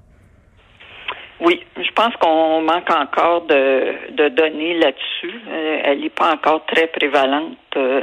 Oui, 1.42 1.62
je 1.76 1.92
pense 1.92 2.16
qu'on 2.16 2.62
manque 2.62 2.90
encore 2.90 3.42
de, 3.42 3.94
de 4.12 4.30
données 4.30 4.76
là-dessus. 4.76 5.42
Euh, 5.50 5.80
elle 5.84 6.00
n'est 6.00 6.10
pas 6.10 6.32
encore 6.32 6.66
très 6.66 6.88
prévalente, 6.88 7.58
euh, 7.76 8.02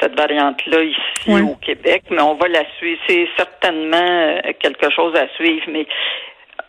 cette 0.00 0.18
variante-là, 0.18 0.82
ici 0.82 1.42
au 1.42 1.54
Québec, 1.54 2.02
mais 2.10 2.20
on 2.20 2.34
va 2.34 2.48
la 2.48 2.64
suivre. 2.78 3.00
C'est 3.06 3.28
certainement 3.36 3.96
euh, 3.96 4.40
quelque 4.58 4.90
chose 4.90 5.14
à 5.14 5.28
suivre, 5.36 5.64
mais 5.68 5.86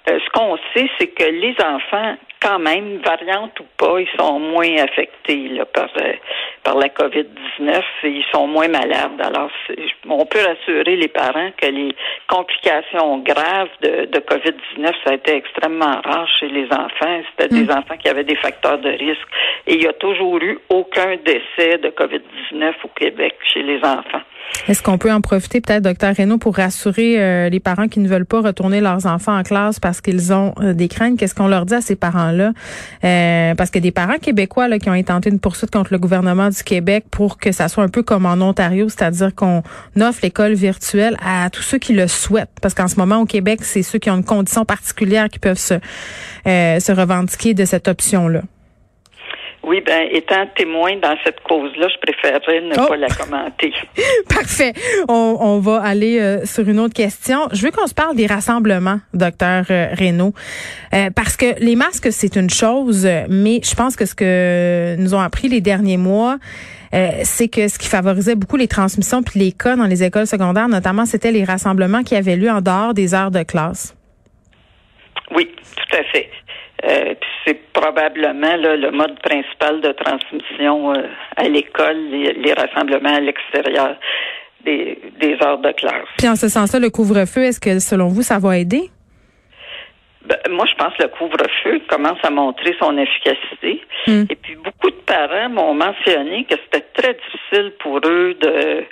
ce 0.07 0.29
qu'on 0.31 0.57
sait, 0.74 0.89
c'est 1.00 1.07
que 1.07 1.24
les 1.24 1.55
enfants 1.63 2.15
quand 2.45 2.59
même, 2.59 2.97
variante 2.97 3.59
ou 3.59 3.65
pas, 3.77 4.00
ils 4.00 4.19
sont 4.19 4.39
moins 4.39 4.75
affectés 4.77 5.47
là, 5.50 5.65
par, 5.65 5.89
euh, 6.00 6.13
par 6.63 6.75
la 6.77 6.89
COVID-19 6.89 7.81
et 8.03 8.09
ils 8.09 8.25
sont 8.31 8.45
moins 8.45 8.67
malades. 8.67 9.19
Alors, 9.19 9.50
on 10.07 10.25
peut 10.25 10.39
rassurer 10.45 10.95
les 10.95 11.07
parents 11.07 11.50
que 11.57 11.67
les 11.67 11.95
complications 12.27 13.17
graves 13.19 13.69
de, 13.81 14.05
de 14.05 14.19
COVID-19, 14.19 14.93
ça 15.03 15.12
a 15.12 15.13
été 15.15 15.35
extrêmement 15.35 16.00
rare 16.03 16.27
chez 16.39 16.50
les 16.50 16.65
enfants. 16.65 17.21
C'était 17.31 17.53
des 17.53 17.63
hmm. 17.63 17.77
enfants 17.77 17.97
qui 17.97 18.09
avaient 18.09 18.24
des 18.24 18.35
facteurs 18.35 18.77
de 18.77 18.89
risque. 18.89 19.27
Et 19.65 19.75
il 19.75 19.79
n'y 19.79 19.88
a 19.88 19.93
toujours 19.93 20.38
eu 20.38 20.59
aucun 20.69 21.15
décès 21.25 21.77
de 21.79 21.89
COVID-19 21.89 22.74
au 22.83 22.88
Québec 22.89 23.35
chez 23.53 23.63
les 23.63 23.79
enfants. 23.83 24.21
Est-ce 24.67 24.81
qu'on 24.81 24.97
peut 24.97 25.11
en 25.11 25.21
profiter 25.21 25.61
peut-être, 25.61 25.83
docteur 25.83 26.15
Reynaud, 26.15 26.39
pour 26.39 26.55
rassurer 26.55 27.21
euh, 27.21 27.49
les 27.49 27.59
parents 27.59 27.87
qui 27.87 27.99
ne 27.99 28.07
veulent 28.07 28.25
pas 28.25 28.41
retourner 28.41 28.81
leurs 28.81 29.05
enfants 29.05 29.37
en 29.37 29.43
classe 29.43 29.79
parce 29.79 30.01
qu'ils 30.01 30.33
ont 30.33 30.55
euh, 30.59 30.73
des 30.73 30.87
craintes? 30.87 31.19
Qu'est-ce 31.19 31.35
qu'on 31.35 31.47
leur 31.47 31.67
dit 31.67 31.75
à 31.75 31.81
ces 31.81 31.95
parents-là? 31.95 32.51
Euh, 33.03 33.53
parce 33.53 33.69
que 33.69 33.77
des 33.77 33.91
parents 33.91 34.17
québécois 34.17 34.67
là, 34.67 34.79
qui 34.79 34.89
ont 34.89 34.93
intenté 34.93 35.29
une 35.29 35.39
poursuite 35.39 35.69
contre 35.69 35.93
le 35.93 35.99
gouvernement 35.99 36.49
du 36.49 36.63
Québec 36.63 37.05
pour 37.11 37.37
que 37.37 37.51
ça 37.51 37.67
soit 37.67 37.83
un 37.83 37.89
peu 37.89 38.01
comme 38.01 38.25
en 38.25 38.41
Ontario, 38.41 38.89
c'est-à-dire 38.89 39.35
qu'on 39.35 39.61
offre 39.99 40.19
l'école 40.23 40.53
virtuelle 40.53 41.15
à 41.23 41.49
tous 41.51 41.61
ceux 41.61 41.77
qui 41.77 41.93
le 41.93 42.07
souhaitent. 42.07 42.57
Parce 42.59 42.73
qu'en 42.73 42.87
ce 42.87 42.95
moment, 42.95 43.19
au 43.19 43.25
Québec, 43.25 43.59
c'est 43.61 43.83
ceux 43.83 43.99
qui 43.99 44.09
ont 44.09 44.17
une 44.17 44.25
condition 44.25 44.65
particulière 44.65 45.29
qui 45.29 45.37
peuvent 45.37 45.59
se, 45.59 45.75
se 46.45 46.91
revendiquer 46.91 47.53
de 47.53 47.65
cette 47.65 47.87
option-là. 47.87 48.41
Oui, 49.65 49.81
ben, 49.84 50.07
étant 50.12 50.45
témoin 50.55 50.95
dans 50.98 51.15
cette 51.24 51.39
cause-là, 51.39 51.88
je 51.88 51.98
préférerais 52.00 52.62
ne 52.62 52.75
oh! 52.77 52.88
pas 52.88 52.98
la 52.98 53.07
commenter. 53.07 53.74
Parfait. 54.29 54.74
On, 55.10 55.38
on, 55.39 55.60
va 55.60 55.81
aller 55.81 56.19
euh, 56.19 56.45
sur 56.45 56.69
une 56.69 56.79
autre 56.79 56.93
question. 56.93 57.48
Je 57.51 57.63
veux 57.63 57.72
qu'on 57.72 57.88
se 57.88 57.95
parle 57.95 58.15
des 58.15 58.27
rassemblements, 58.27 59.00
docteur 59.15 59.65
euh, 59.72 59.88
Reynaud, 59.98 60.34
euh, 60.93 61.10
parce 61.15 61.36
que 61.36 61.60
les 61.60 61.75
masques, 61.75 62.12
c'est 62.12 62.36
une 62.36 62.51
chose, 62.51 63.07
mais 63.27 63.60
je 63.63 63.74
pense 63.74 63.95
que 63.95 64.05
ce 64.05 64.13
que 64.13 64.95
nous 65.00 65.15
ont 65.15 65.19
appris 65.19 65.48
les 65.48 65.62
derniers 65.62 65.98
mois, 65.98 66.38
c'est 67.24 67.50
que 67.50 67.67
ce 67.67 67.77
qui 67.77 67.89
favorisait 67.89 68.36
beaucoup 68.36 68.55
les 68.55 68.69
transmissions 68.69 69.22
puis 69.22 69.38
les 69.38 69.51
cas 69.51 69.75
dans 69.75 69.84
les 69.84 70.01
écoles 70.01 70.27
secondaires, 70.27 70.69
notamment, 70.69 71.05
c'était 71.05 71.34
les 71.34 71.43
rassemblements 71.43 72.03
qui 72.03 72.15
avaient 72.15 72.38
lieu 72.38 72.50
en 72.50 72.62
dehors 72.62 72.93
des 72.93 73.13
heures 73.13 73.31
de 73.31 73.43
classe. 73.43 73.93
Oui, 75.36 75.50
tout 75.75 75.98
à 75.98 76.03
fait. 76.05 76.29
Euh, 76.88 77.15
c'est 77.46 77.60
probablement 77.74 78.58
le 78.58 78.92
mode 78.92 79.20
principal 79.22 79.82
de 79.82 79.92
transmission 79.92 80.94
euh, 80.94 81.08
à 81.36 81.48
l'école, 81.48 81.98
les, 82.12 82.54
rassemblements 82.54 83.15
à 83.15 83.20
l'extérieur 83.20 83.96
des, 84.63 84.98
heures 85.42 85.60
de 85.60 85.72
classe. 85.72 86.08
Puis 86.18 86.27
en 86.27 86.36
ce 86.36 86.48
sens-là, 86.48 86.80
le 86.80 86.89
couvre-feu, 86.89 87.44
est-ce 87.44 87.60
que 87.60 87.80
selon 87.80 88.08
vous, 88.08 88.22
ça 88.22 88.39
va 88.39 88.58
aider? 88.58 88.89
Ben, 90.27 90.38
moi, 90.50 90.65
je 90.65 90.75
pense 90.75 90.94
que 90.98 91.04
le 91.04 91.10
couvre-feu 91.10 91.82
commence 91.88 92.18
à 92.24 92.30
montrer 92.30 92.75
son 92.80 92.98
efficacité. 92.98 93.82
Hmm. 94.08 94.24
Et 94.30 94.36
puis, 94.36 94.56
beaucoup 94.56 94.89
de 94.89 95.01
parents 95.06 95.50
m'ont 95.50 95.74
mentionné 95.74 96.46
que 96.46 96.56
c'était 96.65 96.86
très 96.94 97.13
difficile 97.13 97.74
pour 97.80 97.98
eux 98.06 98.36
de 98.42 98.84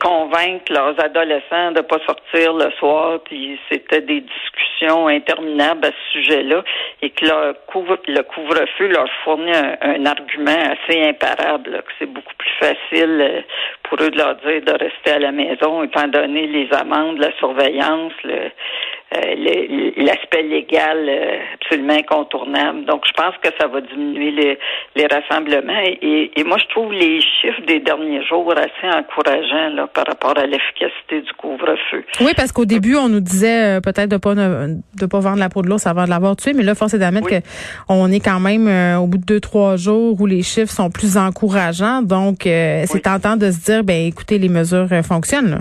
convaincre 0.00 0.72
leurs 0.72 0.98
adolescents 1.02 1.72
de 1.72 1.80
pas 1.80 1.98
sortir 2.06 2.54
le 2.54 2.70
soir, 2.78 3.20
puis 3.24 3.58
c'était 3.70 4.00
des 4.00 4.20
discussions 4.20 5.08
interminables 5.08 5.86
à 5.86 5.90
ce 5.90 6.12
sujet-là, 6.12 6.62
et 7.02 7.10
que 7.10 7.24
le 7.24 7.54
couvre 7.66 7.98
le 8.06 8.22
couvre-feu 8.22 8.88
leur 8.88 9.08
fournit 9.24 9.52
un, 9.52 10.06
argument 10.06 10.72
assez 10.72 11.02
imparable, 11.02 11.82
que 11.82 11.92
c'est 11.98 12.06
beaucoup 12.06 12.34
plus 12.38 12.52
facile 12.60 13.20
euh, 13.20 13.40
pour 13.82 14.00
eux 14.02 14.10
de 14.10 14.18
leur 14.18 14.36
dire 14.36 14.62
de 14.62 14.72
rester 14.72 15.12
à 15.12 15.18
la 15.18 15.32
maison, 15.32 15.82
étant 15.82 16.08
donné 16.08 16.46
les 16.46 16.72
amendes, 16.72 17.18
la 17.18 17.32
surveillance, 17.38 18.12
le, 18.22 18.34
euh, 18.34 18.48
l'aspect 19.12 20.42
légal 20.42 21.06
euh, 21.08 21.38
absolument 21.54 21.94
incontournable. 21.94 22.84
Donc, 22.84 23.02
je 23.06 23.12
pense 23.12 23.34
que 23.42 23.48
ça 23.58 23.68
va 23.68 23.80
diminuer 23.80 24.30
les, 24.30 24.58
les 24.96 25.06
rassemblements. 25.06 25.80
Et, 26.02 26.32
et, 26.36 26.44
moi, 26.44 26.58
je 26.58 26.66
trouve 26.68 26.92
les 26.92 27.20
chiffres 27.20 27.62
des 27.66 27.80
derniers 27.80 28.24
jours 28.24 28.52
assez 28.52 28.96
encourageants 28.96 29.74
là, 29.74 29.86
par 29.86 30.06
rapport 30.06 30.36
à 30.36 30.46
l'efficacité 30.46 31.20
du 31.20 31.32
couvre-feu. 31.38 32.04
Oui, 32.20 32.32
parce 32.36 32.52
qu'au 32.52 32.64
début, 32.64 32.96
on 32.96 33.08
nous 33.08 33.20
disait 33.20 33.76
euh, 33.76 33.80
peut-être 33.80 34.10
de 34.10 34.16
pas 34.16 34.34
de 34.34 35.06
pas 35.06 35.20
vendre 35.20 35.38
la 35.38 35.48
peau 35.48 35.62
de 35.62 35.68
l'ours 35.68 35.86
avant 35.86 36.04
de 36.04 36.10
l'avoir 36.10 36.36
tué, 36.36 36.52
mais 36.52 36.62
là, 36.62 36.74
force 36.74 36.94
est 36.94 36.98
d'admettre 36.98 37.28
que 37.28 37.40
on 37.88 38.10
est 38.10 38.20
quand 38.20 38.40
même 38.40 38.68
au 38.98 39.06
bout 39.06 39.18
de 39.18 39.24
deux, 39.24 39.40
trois 39.40 39.76
jours 39.76 40.20
où 40.20 40.26
les 40.26 40.42
chiffres 40.42 40.72
sont 40.72 40.90
plus 40.90 41.16
encourageants. 41.16 42.02
Donc, 42.02 42.40
c'est 42.42 43.02
tentant 43.02 43.36
de 43.36 43.50
se 43.50 43.64
dire, 43.64 43.84
ben 43.84 44.06
écoutez, 44.06 44.38
les 44.38 44.48
mesures 44.48 44.88
fonctionnent. 45.04 45.50
Là. 45.50 45.58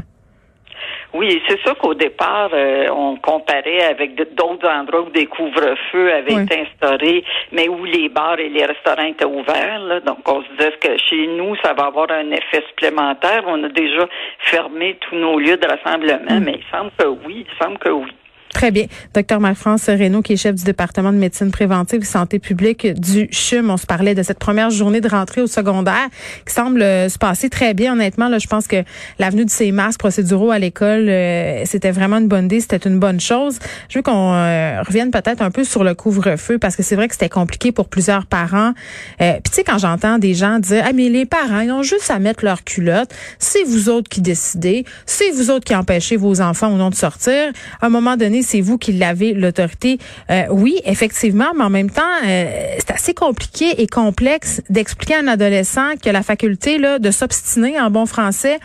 Oui, 1.14 1.42
c'est 1.48 1.60
sûr 1.62 1.78
qu'au 1.78 1.94
départ, 1.94 2.50
euh, 2.54 2.88
on 2.90 3.18
comparait 3.18 3.84
avec 3.84 4.16
d'autres 4.36 4.68
endroits 4.68 5.02
où 5.02 5.10
des 5.12 5.28
couvre-feux 5.28 6.12
avaient 6.12 6.44
été 6.44 6.62
instaurés, 6.62 7.24
mais 7.52 7.68
où 7.70 7.86
les 7.86 8.10
bars 8.10 8.40
et 8.40 8.50
les 8.50 8.66
restaurants 8.66 9.06
étaient 9.06 9.24
ouverts. 9.26 9.80
Là. 9.80 10.00
Donc, 10.00 10.28
on 10.28 10.42
se 10.42 10.50
disait 10.58 10.72
que 10.82 10.98
chez 10.98 11.28
nous, 11.28 11.56
ça 11.58 11.74
va 11.74 11.86
avoir 11.86 12.10
un 12.10 12.32
effet 12.32 12.64
supplémentaire. 12.70 13.44
On 13.46 13.64
a 13.64 13.70
déjà 13.70 14.08
fermé 14.40 14.98
tous 15.02 15.16
nos 15.16 15.38
lieux 15.38 15.58
de 15.58 15.68
rassemblement, 15.68 16.40
mm. 16.40 16.44
mais 16.44 16.56
il 16.56 16.66
semble 16.72 16.92
que 16.98 17.08
oui, 17.28 17.46
il 17.48 17.64
semble 17.64 17.78
que 17.78 17.90
oui. 17.90 18.12
Très 18.54 18.70
bien. 18.70 18.86
Docteur 19.14 19.40
Marc-France 19.40 19.88
Reynaud, 19.88 20.22
qui 20.22 20.34
est 20.34 20.38
chef 20.38 20.56
du 20.56 20.64
département 20.64 21.12
de 21.12 21.18
médecine 21.18 21.52
préventive 21.52 22.02
et 22.02 22.06
santé 22.06 22.38
publique 22.38 22.88
du 22.94 23.28
CHUM. 23.32 23.70
On 23.72 23.78
se 23.78 23.88
parlait 23.88 24.14
de 24.14 24.22
cette 24.22 24.38
première 24.38 24.70
journée 24.70 25.02
de 25.02 25.08
rentrée 25.10 25.42
au 25.42 25.48
secondaire 25.48 26.08
qui 26.46 26.54
semble 26.54 26.82
euh, 26.82 27.10
se 27.10 27.18
passer 27.18 27.50
très 27.50 27.74
bien. 27.74 27.94
Honnêtement, 27.94 28.30
là, 28.30 28.38
je 28.38 28.48
pense 28.48 28.68
que 28.68 28.84
l'avenue 29.18 29.44
de 29.44 29.50
ces 29.50 29.72
masques 29.72 30.00
procéduraux 30.00 30.52
à 30.52 30.60
l'école, 30.60 31.10
euh, 31.10 31.64
c'était 31.66 31.92
vraiment 31.92 32.18
une 32.18 32.28
bonne 32.28 32.46
idée. 32.46 32.62
C'était 32.62 32.88
une 32.88 33.00
bonne 33.00 33.20
chose. 33.20 33.58
Je 33.90 33.98
veux 33.98 34.04
qu'on 34.04 34.34
euh, 34.34 34.82
revienne 34.84 35.10
peut-être 35.10 35.42
un 35.42 35.52
peu 35.52 35.64
sur 35.64 35.84
le 35.84 35.96
couvre-feu 35.96 36.60
parce 36.60 36.76
que 36.76 36.84
c'est 36.84 36.96
vrai 36.96 37.08
que 37.08 37.16
c'était 37.16 37.30
compliqué 37.30 37.72
pour 37.72 37.90
plusieurs 37.90 38.28
parents. 38.28 38.74
Puis 39.18 39.42
tu 39.46 39.52
sais, 39.52 39.64
quand 39.64 39.80
j'entends 39.80 40.20
des 40.20 40.36
gens 40.36 40.60
dire, 40.60 40.84
ah, 40.88 40.94
mais 40.94 41.10
les 41.10 41.26
parents, 41.26 41.62
ils 41.62 41.72
ont 41.72 41.84
juste 41.84 42.12
à 42.12 42.20
mettre 42.20 42.46
leur 42.46 42.64
culotte. 42.64 43.10
C'est 43.40 43.64
vous 43.64 43.90
autres 43.90 44.10
qui 44.10 44.22
décidez. 44.22 44.86
C'est 45.06 45.32
vous 45.32 45.50
autres 45.50 45.66
qui 45.66 45.76
empêchez 45.76 46.18
vos 46.18 46.40
enfants 46.40 46.72
ou 46.72 46.78
non 46.78 46.92
de 46.92 46.96
sortir. 46.96 47.52
À 47.82 47.88
un 47.88 47.90
moment 47.90 48.16
donné, 48.16 48.43
c'est 48.44 48.62
vous 48.62 48.78
qui 48.78 48.94
l'avez 48.94 49.34
l'autorité. 49.34 49.98
Euh, 50.30 50.44
oui, 50.52 50.80
effectivement, 50.86 51.52
mais 51.56 51.64
en 51.64 51.70
même 51.70 51.90
temps, 51.90 52.02
euh, 52.26 52.76
c'est 52.78 52.92
assez 52.92 53.14
compliqué 53.14 53.82
et 53.82 53.88
complexe 53.88 54.62
d'expliquer 54.70 55.16
à 55.16 55.20
un 55.20 55.28
adolescent 55.28 55.96
que 56.04 56.10
la 56.10 56.24
faculté 56.24 56.78
là 56.78 57.00
de 57.00 57.12
s'obstiner 57.12 57.80
en 57.80 57.90
bon 57.90 58.06
français, 58.06 58.60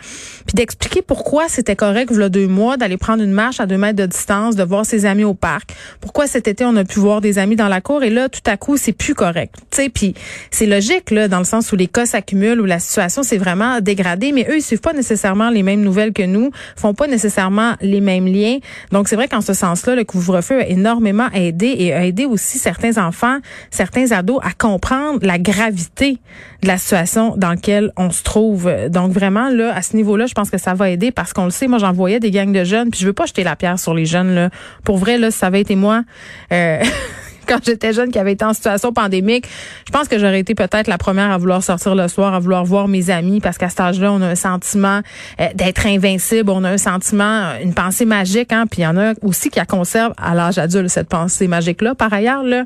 puis 0.45 0.55
d'expliquer 0.55 1.01
pourquoi 1.01 1.47
c'était 1.47 1.75
correct, 1.75 2.11
voilà 2.11 2.29
deux 2.29 2.47
mois, 2.47 2.77
d'aller 2.77 2.97
prendre 2.97 3.23
une 3.23 3.31
marche 3.31 3.59
à 3.59 3.65
deux 3.65 3.77
mètres 3.77 3.97
de 3.97 4.05
distance, 4.05 4.55
de 4.55 4.63
voir 4.63 4.85
ses 4.85 5.05
amis 5.05 5.23
au 5.23 5.33
parc. 5.33 5.73
Pourquoi 6.01 6.27
cet 6.27 6.47
été 6.47 6.65
on 6.65 6.75
a 6.75 6.83
pu 6.83 6.99
voir 6.99 7.21
des 7.21 7.37
amis 7.37 7.55
dans 7.55 7.67
la 7.67 7.81
cour? 7.81 8.03
Et 8.03 8.09
là 8.09 8.29
tout 8.29 8.41
à 8.45 8.57
coup 8.57 8.77
c'est 8.77 8.93
plus 8.93 9.15
correct. 9.15 9.55
Puis 9.93 10.13
c'est 10.51 10.65
logique 10.65 11.11
là 11.11 11.27
dans 11.27 11.39
le 11.39 11.45
sens 11.45 11.71
où 11.71 11.75
les 11.75 11.87
cas 11.87 12.05
s'accumulent, 12.05 12.61
où 12.61 12.65
la 12.65 12.79
situation 12.79 13.23
s'est 13.23 13.37
vraiment 13.37 13.79
dégradée, 13.81 14.31
mais 14.31 14.45
eux 14.49 14.57
ils 14.57 14.61
suivent 14.61 14.81
pas 14.81 14.93
nécessairement 14.93 15.49
les 15.49 15.63
mêmes 15.63 15.81
nouvelles 15.81 16.13
que 16.13 16.23
nous, 16.23 16.51
font 16.75 16.93
pas 16.93 17.07
nécessairement 17.07 17.75
les 17.81 18.01
mêmes 18.01 18.27
liens. 18.27 18.57
Donc 18.91 19.07
c'est 19.07 19.15
vrai 19.15 19.27
qu'en 19.27 19.41
ce 19.41 19.53
sens 19.53 19.68
le 19.95 20.03
couvre-feu 20.03 20.61
a 20.61 20.67
énormément 20.67 21.29
aidé 21.33 21.75
et 21.77 21.93
a 21.93 22.05
aidé 22.05 22.25
aussi 22.25 22.57
certains 22.57 22.97
enfants, 22.97 23.37
certains 23.71 24.11
ados 24.11 24.39
à 24.43 24.51
comprendre 24.51 25.19
la 25.21 25.39
gravité 25.39 26.17
de 26.61 26.67
la 26.67 26.77
situation 26.77 27.35
dans 27.37 27.49
laquelle 27.49 27.91
on 27.97 28.11
se 28.11 28.23
trouve. 28.23 28.71
Donc 28.89 29.11
vraiment 29.11 29.49
là, 29.49 29.73
à 29.75 29.81
ce 29.81 29.95
niveau-là, 29.95 30.25
je 30.25 30.33
pense 30.33 30.49
que 30.49 30.57
ça 30.57 30.73
va 30.73 30.89
aider 30.89 31.11
parce 31.11 31.33
qu'on 31.33 31.45
le 31.45 31.51
sait. 31.51 31.67
Moi, 31.67 31.79
j'en 31.79 31.93
voyais 31.93 32.19
des 32.19 32.31
gangs 32.31 32.51
de 32.51 32.63
jeunes, 32.63 32.89
puis 32.89 32.99
je 32.99 33.05
veux 33.05 33.13
pas 33.13 33.25
jeter 33.25 33.43
la 33.43 33.55
pierre 33.55 33.79
sur 33.79 33.93
les 33.93 34.05
jeunes 34.05 34.35
là. 34.35 34.49
Pour 34.83 34.97
vrai 34.97 35.17
là, 35.17 35.31
ça 35.31 35.47
avait 35.47 35.61
été 35.61 35.75
moi. 35.75 36.03
Euh, 36.51 36.83
quand 37.49 37.59
j'étais 37.65 37.93
jeune, 37.93 38.11
qui 38.11 38.19
avait 38.19 38.33
été 38.33 38.45
en 38.45 38.53
situation 38.53 38.93
pandémique, 38.93 39.45
je 39.87 39.91
pense 39.91 40.07
que 40.07 40.19
j'aurais 40.19 40.39
été 40.39 40.53
peut-être 40.55 40.87
la 40.87 40.97
première 40.97 41.31
à 41.31 41.37
vouloir 41.37 41.63
sortir 41.63 41.95
le 41.95 42.07
soir, 42.07 42.33
à 42.33 42.39
vouloir 42.39 42.63
voir 42.63 42.87
mes 42.87 43.09
amis, 43.09 43.41
parce 43.41 43.57
qu'à 43.57 43.69
cet 43.69 43.79
âge-là, 43.79 44.13
on 44.13 44.21
a 44.21 44.27
un 44.27 44.35
sentiment 44.35 45.01
euh, 45.39 45.47
d'être 45.55 45.85
invincible, 45.87 46.51
on 46.51 46.63
a 46.63 46.69
un 46.69 46.77
sentiment, 46.77 47.53
une 47.61 47.73
pensée 47.73 48.05
magique, 48.05 48.53
hein, 48.53 48.65
puis 48.69 48.81
il 48.81 48.83
y 48.83 48.87
en 48.87 48.97
a 48.97 49.13
aussi 49.23 49.49
qui 49.49 49.57
la 49.57 49.65
conservent 49.65 50.13
à 50.17 50.35
l'âge 50.35 50.59
adulte, 50.59 50.89
cette 50.89 51.09
pensée 51.09 51.47
magique-là. 51.47 51.95
Par 51.95 52.13
ailleurs, 52.13 52.43
là, 52.43 52.65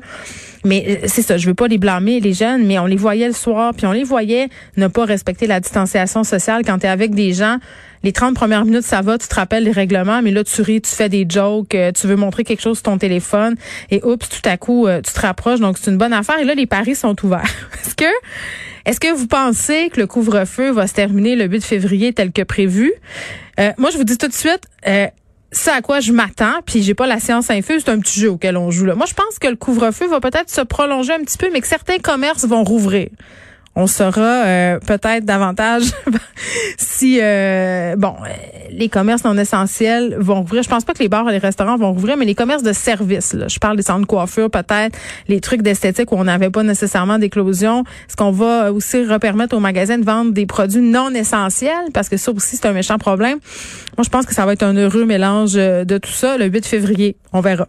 mais 0.64 0.84
euh, 0.88 1.06
c'est 1.06 1.22
ça, 1.22 1.36
je 1.38 1.46
veux 1.46 1.54
pas 1.54 1.66
les 1.66 1.78
blâmer, 1.78 2.20
les 2.20 2.34
jeunes, 2.34 2.66
mais 2.66 2.78
on 2.78 2.86
les 2.86 2.96
voyait 2.96 3.26
le 3.26 3.34
soir, 3.34 3.72
puis 3.76 3.86
on 3.86 3.92
les 3.92 4.04
voyait 4.04 4.48
ne 4.76 4.86
pas 4.88 5.04
respecter 5.04 5.46
la 5.46 5.60
distanciation 5.60 6.24
sociale 6.24 6.62
quand 6.64 6.78
tu 6.78 6.86
es 6.86 6.88
avec 6.90 7.14
des 7.14 7.32
gens 7.32 7.58
les 8.04 8.12
30 8.12 8.34
premières 8.34 8.64
minutes, 8.64 8.84
ça 8.84 9.00
va, 9.00 9.18
tu 9.18 9.26
te 9.26 9.34
rappelles 9.34 9.64
les 9.64 9.72
règlements, 9.72 10.20
mais 10.22 10.30
là, 10.30 10.44
tu 10.44 10.60
ris, 10.62 10.82
tu 10.82 10.94
fais 10.94 11.08
des 11.08 11.26
jokes, 11.28 11.74
euh, 11.74 11.90
tu 11.90 12.06
veux 12.06 12.16
montrer 12.16 12.44
quelque 12.44 12.60
chose 12.60 12.76
sur 12.76 12.84
ton 12.84 12.98
téléphone, 12.98 13.56
et 13.90 14.04
oups, 14.04 14.28
tout 14.28 14.48
à 14.48 14.58
coup, 14.58 14.86
euh, 14.86 15.00
tu 15.00 15.12
te 15.12 15.20
rapproches. 15.20 15.60
Donc, 15.60 15.78
c'est 15.78 15.90
une 15.90 15.96
bonne 15.96 16.12
affaire. 16.12 16.38
Et 16.38 16.44
là, 16.44 16.54
les 16.54 16.66
paris 16.66 16.94
sont 16.94 17.16
ouverts. 17.24 17.50
Est-ce 17.84 17.94
que, 17.94 18.04
est-ce 18.84 19.00
que 19.00 19.12
vous 19.14 19.26
pensez 19.26 19.88
que 19.88 19.98
le 20.00 20.06
couvre-feu 20.06 20.70
va 20.70 20.86
se 20.86 20.92
terminer 20.92 21.36
le 21.36 21.46
8 21.46 21.64
février 21.64 22.12
tel 22.12 22.32
que 22.32 22.42
prévu? 22.42 22.92
Euh, 23.58 23.72
moi, 23.78 23.90
je 23.90 23.96
vous 23.96 24.04
dis 24.04 24.18
tout 24.18 24.28
de 24.28 24.34
suite, 24.34 24.62
euh, 24.86 25.06
ça 25.52 25.76
à 25.76 25.80
quoi 25.80 26.00
je 26.00 26.12
m'attends, 26.12 26.60
puis 26.66 26.82
j'ai 26.82 26.94
pas 26.94 27.06
la 27.06 27.20
science 27.20 27.50
infuse, 27.50 27.82
c'est 27.86 27.90
un 27.90 28.00
petit 28.00 28.20
jeu 28.20 28.30
auquel 28.30 28.56
on 28.56 28.70
joue 28.70 28.84
là. 28.84 28.94
Moi, 28.94 29.06
je 29.06 29.14
pense 29.14 29.38
que 29.38 29.46
le 29.46 29.56
couvre-feu 29.56 30.06
va 30.08 30.20
peut-être 30.20 30.50
se 30.50 30.60
prolonger 30.60 31.12
un 31.14 31.20
petit 31.20 31.38
peu, 31.38 31.48
mais 31.52 31.60
que 31.60 31.66
certains 31.66 31.98
commerces 31.98 32.44
vont 32.44 32.64
rouvrir 32.64 33.08
on 33.76 33.86
saura 33.86 34.44
euh, 34.44 34.78
peut-être 34.78 35.24
davantage 35.24 35.84
si 36.78 37.18
euh, 37.20 37.96
bon 37.96 38.14
les 38.70 38.88
commerces 38.88 39.24
non 39.24 39.36
essentiels 39.36 40.16
vont 40.18 40.40
rouvrir. 40.40 40.62
Je 40.62 40.68
pense 40.68 40.84
pas 40.84 40.94
que 40.94 40.98
les 40.98 41.08
bars 41.08 41.28
et 41.28 41.32
les 41.32 41.38
restaurants 41.38 41.76
vont 41.76 41.92
rouvrir, 41.92 42.16
mais 42.16 42.24
les 42.24 42.34
commerces 42.34 42.62
de 42.62 42.72
services, 42.72 43.36
je 43.48 43.58
parle 43.58 43.76
des 43.76 43.82
centres 43.82 44.00
de 44.00 44.06
coiffure, 44.06 44.50
peut-être 44.50 44.98
les 45.28 45.40
trucs 45.40 45.62
d'esthétique 45.62 46.10
où 46.12 46.16
on 46.16 46.24
n'avait 46.24 46.50
pas 46.50 46.62
nécessairement 46.62 47.18
d'éclosion. 47.18 47.84
Est-ce 48.08 48.16
qu'on 48.16 48.32
va 48.32 48.72
aussi 48.72 49.04
repermettre 49.04 49.56
aux 49.56 49.60
magasins 49.60 49.98
de 49.98 50.04
vendre 50.04 50.32
des 50.32 50.46
produits 50.46 50.82
non 50.82 51.10
essentiels 51.10 51.90
parce 51.92 52.08
que 52.08 52.16
ça 52.16 52.32
aussi 52.32 52.56
c'est 52.56 52.66
un 52.66 52.72
méchant 52.72 52.98
problème. 52.98 53.38
Moi, 53.96 54.04
je 54.04 54.10
pense 54.10 54.26
que 54.26 54.34
ça 54.34 54.44
va 54.44 54.52
être 54.54 54.64
un 54.64 54.74
heureux 54.74 55.04
mélange 55.04 55.54
de 55.54 55.98
tout 55.98 56.10
ça 56.10 56.36
le 56.36 56.46
8 56.46 56.66
février. 56.66 57.16
On 57.32 57.40
verra. 57.40 57.68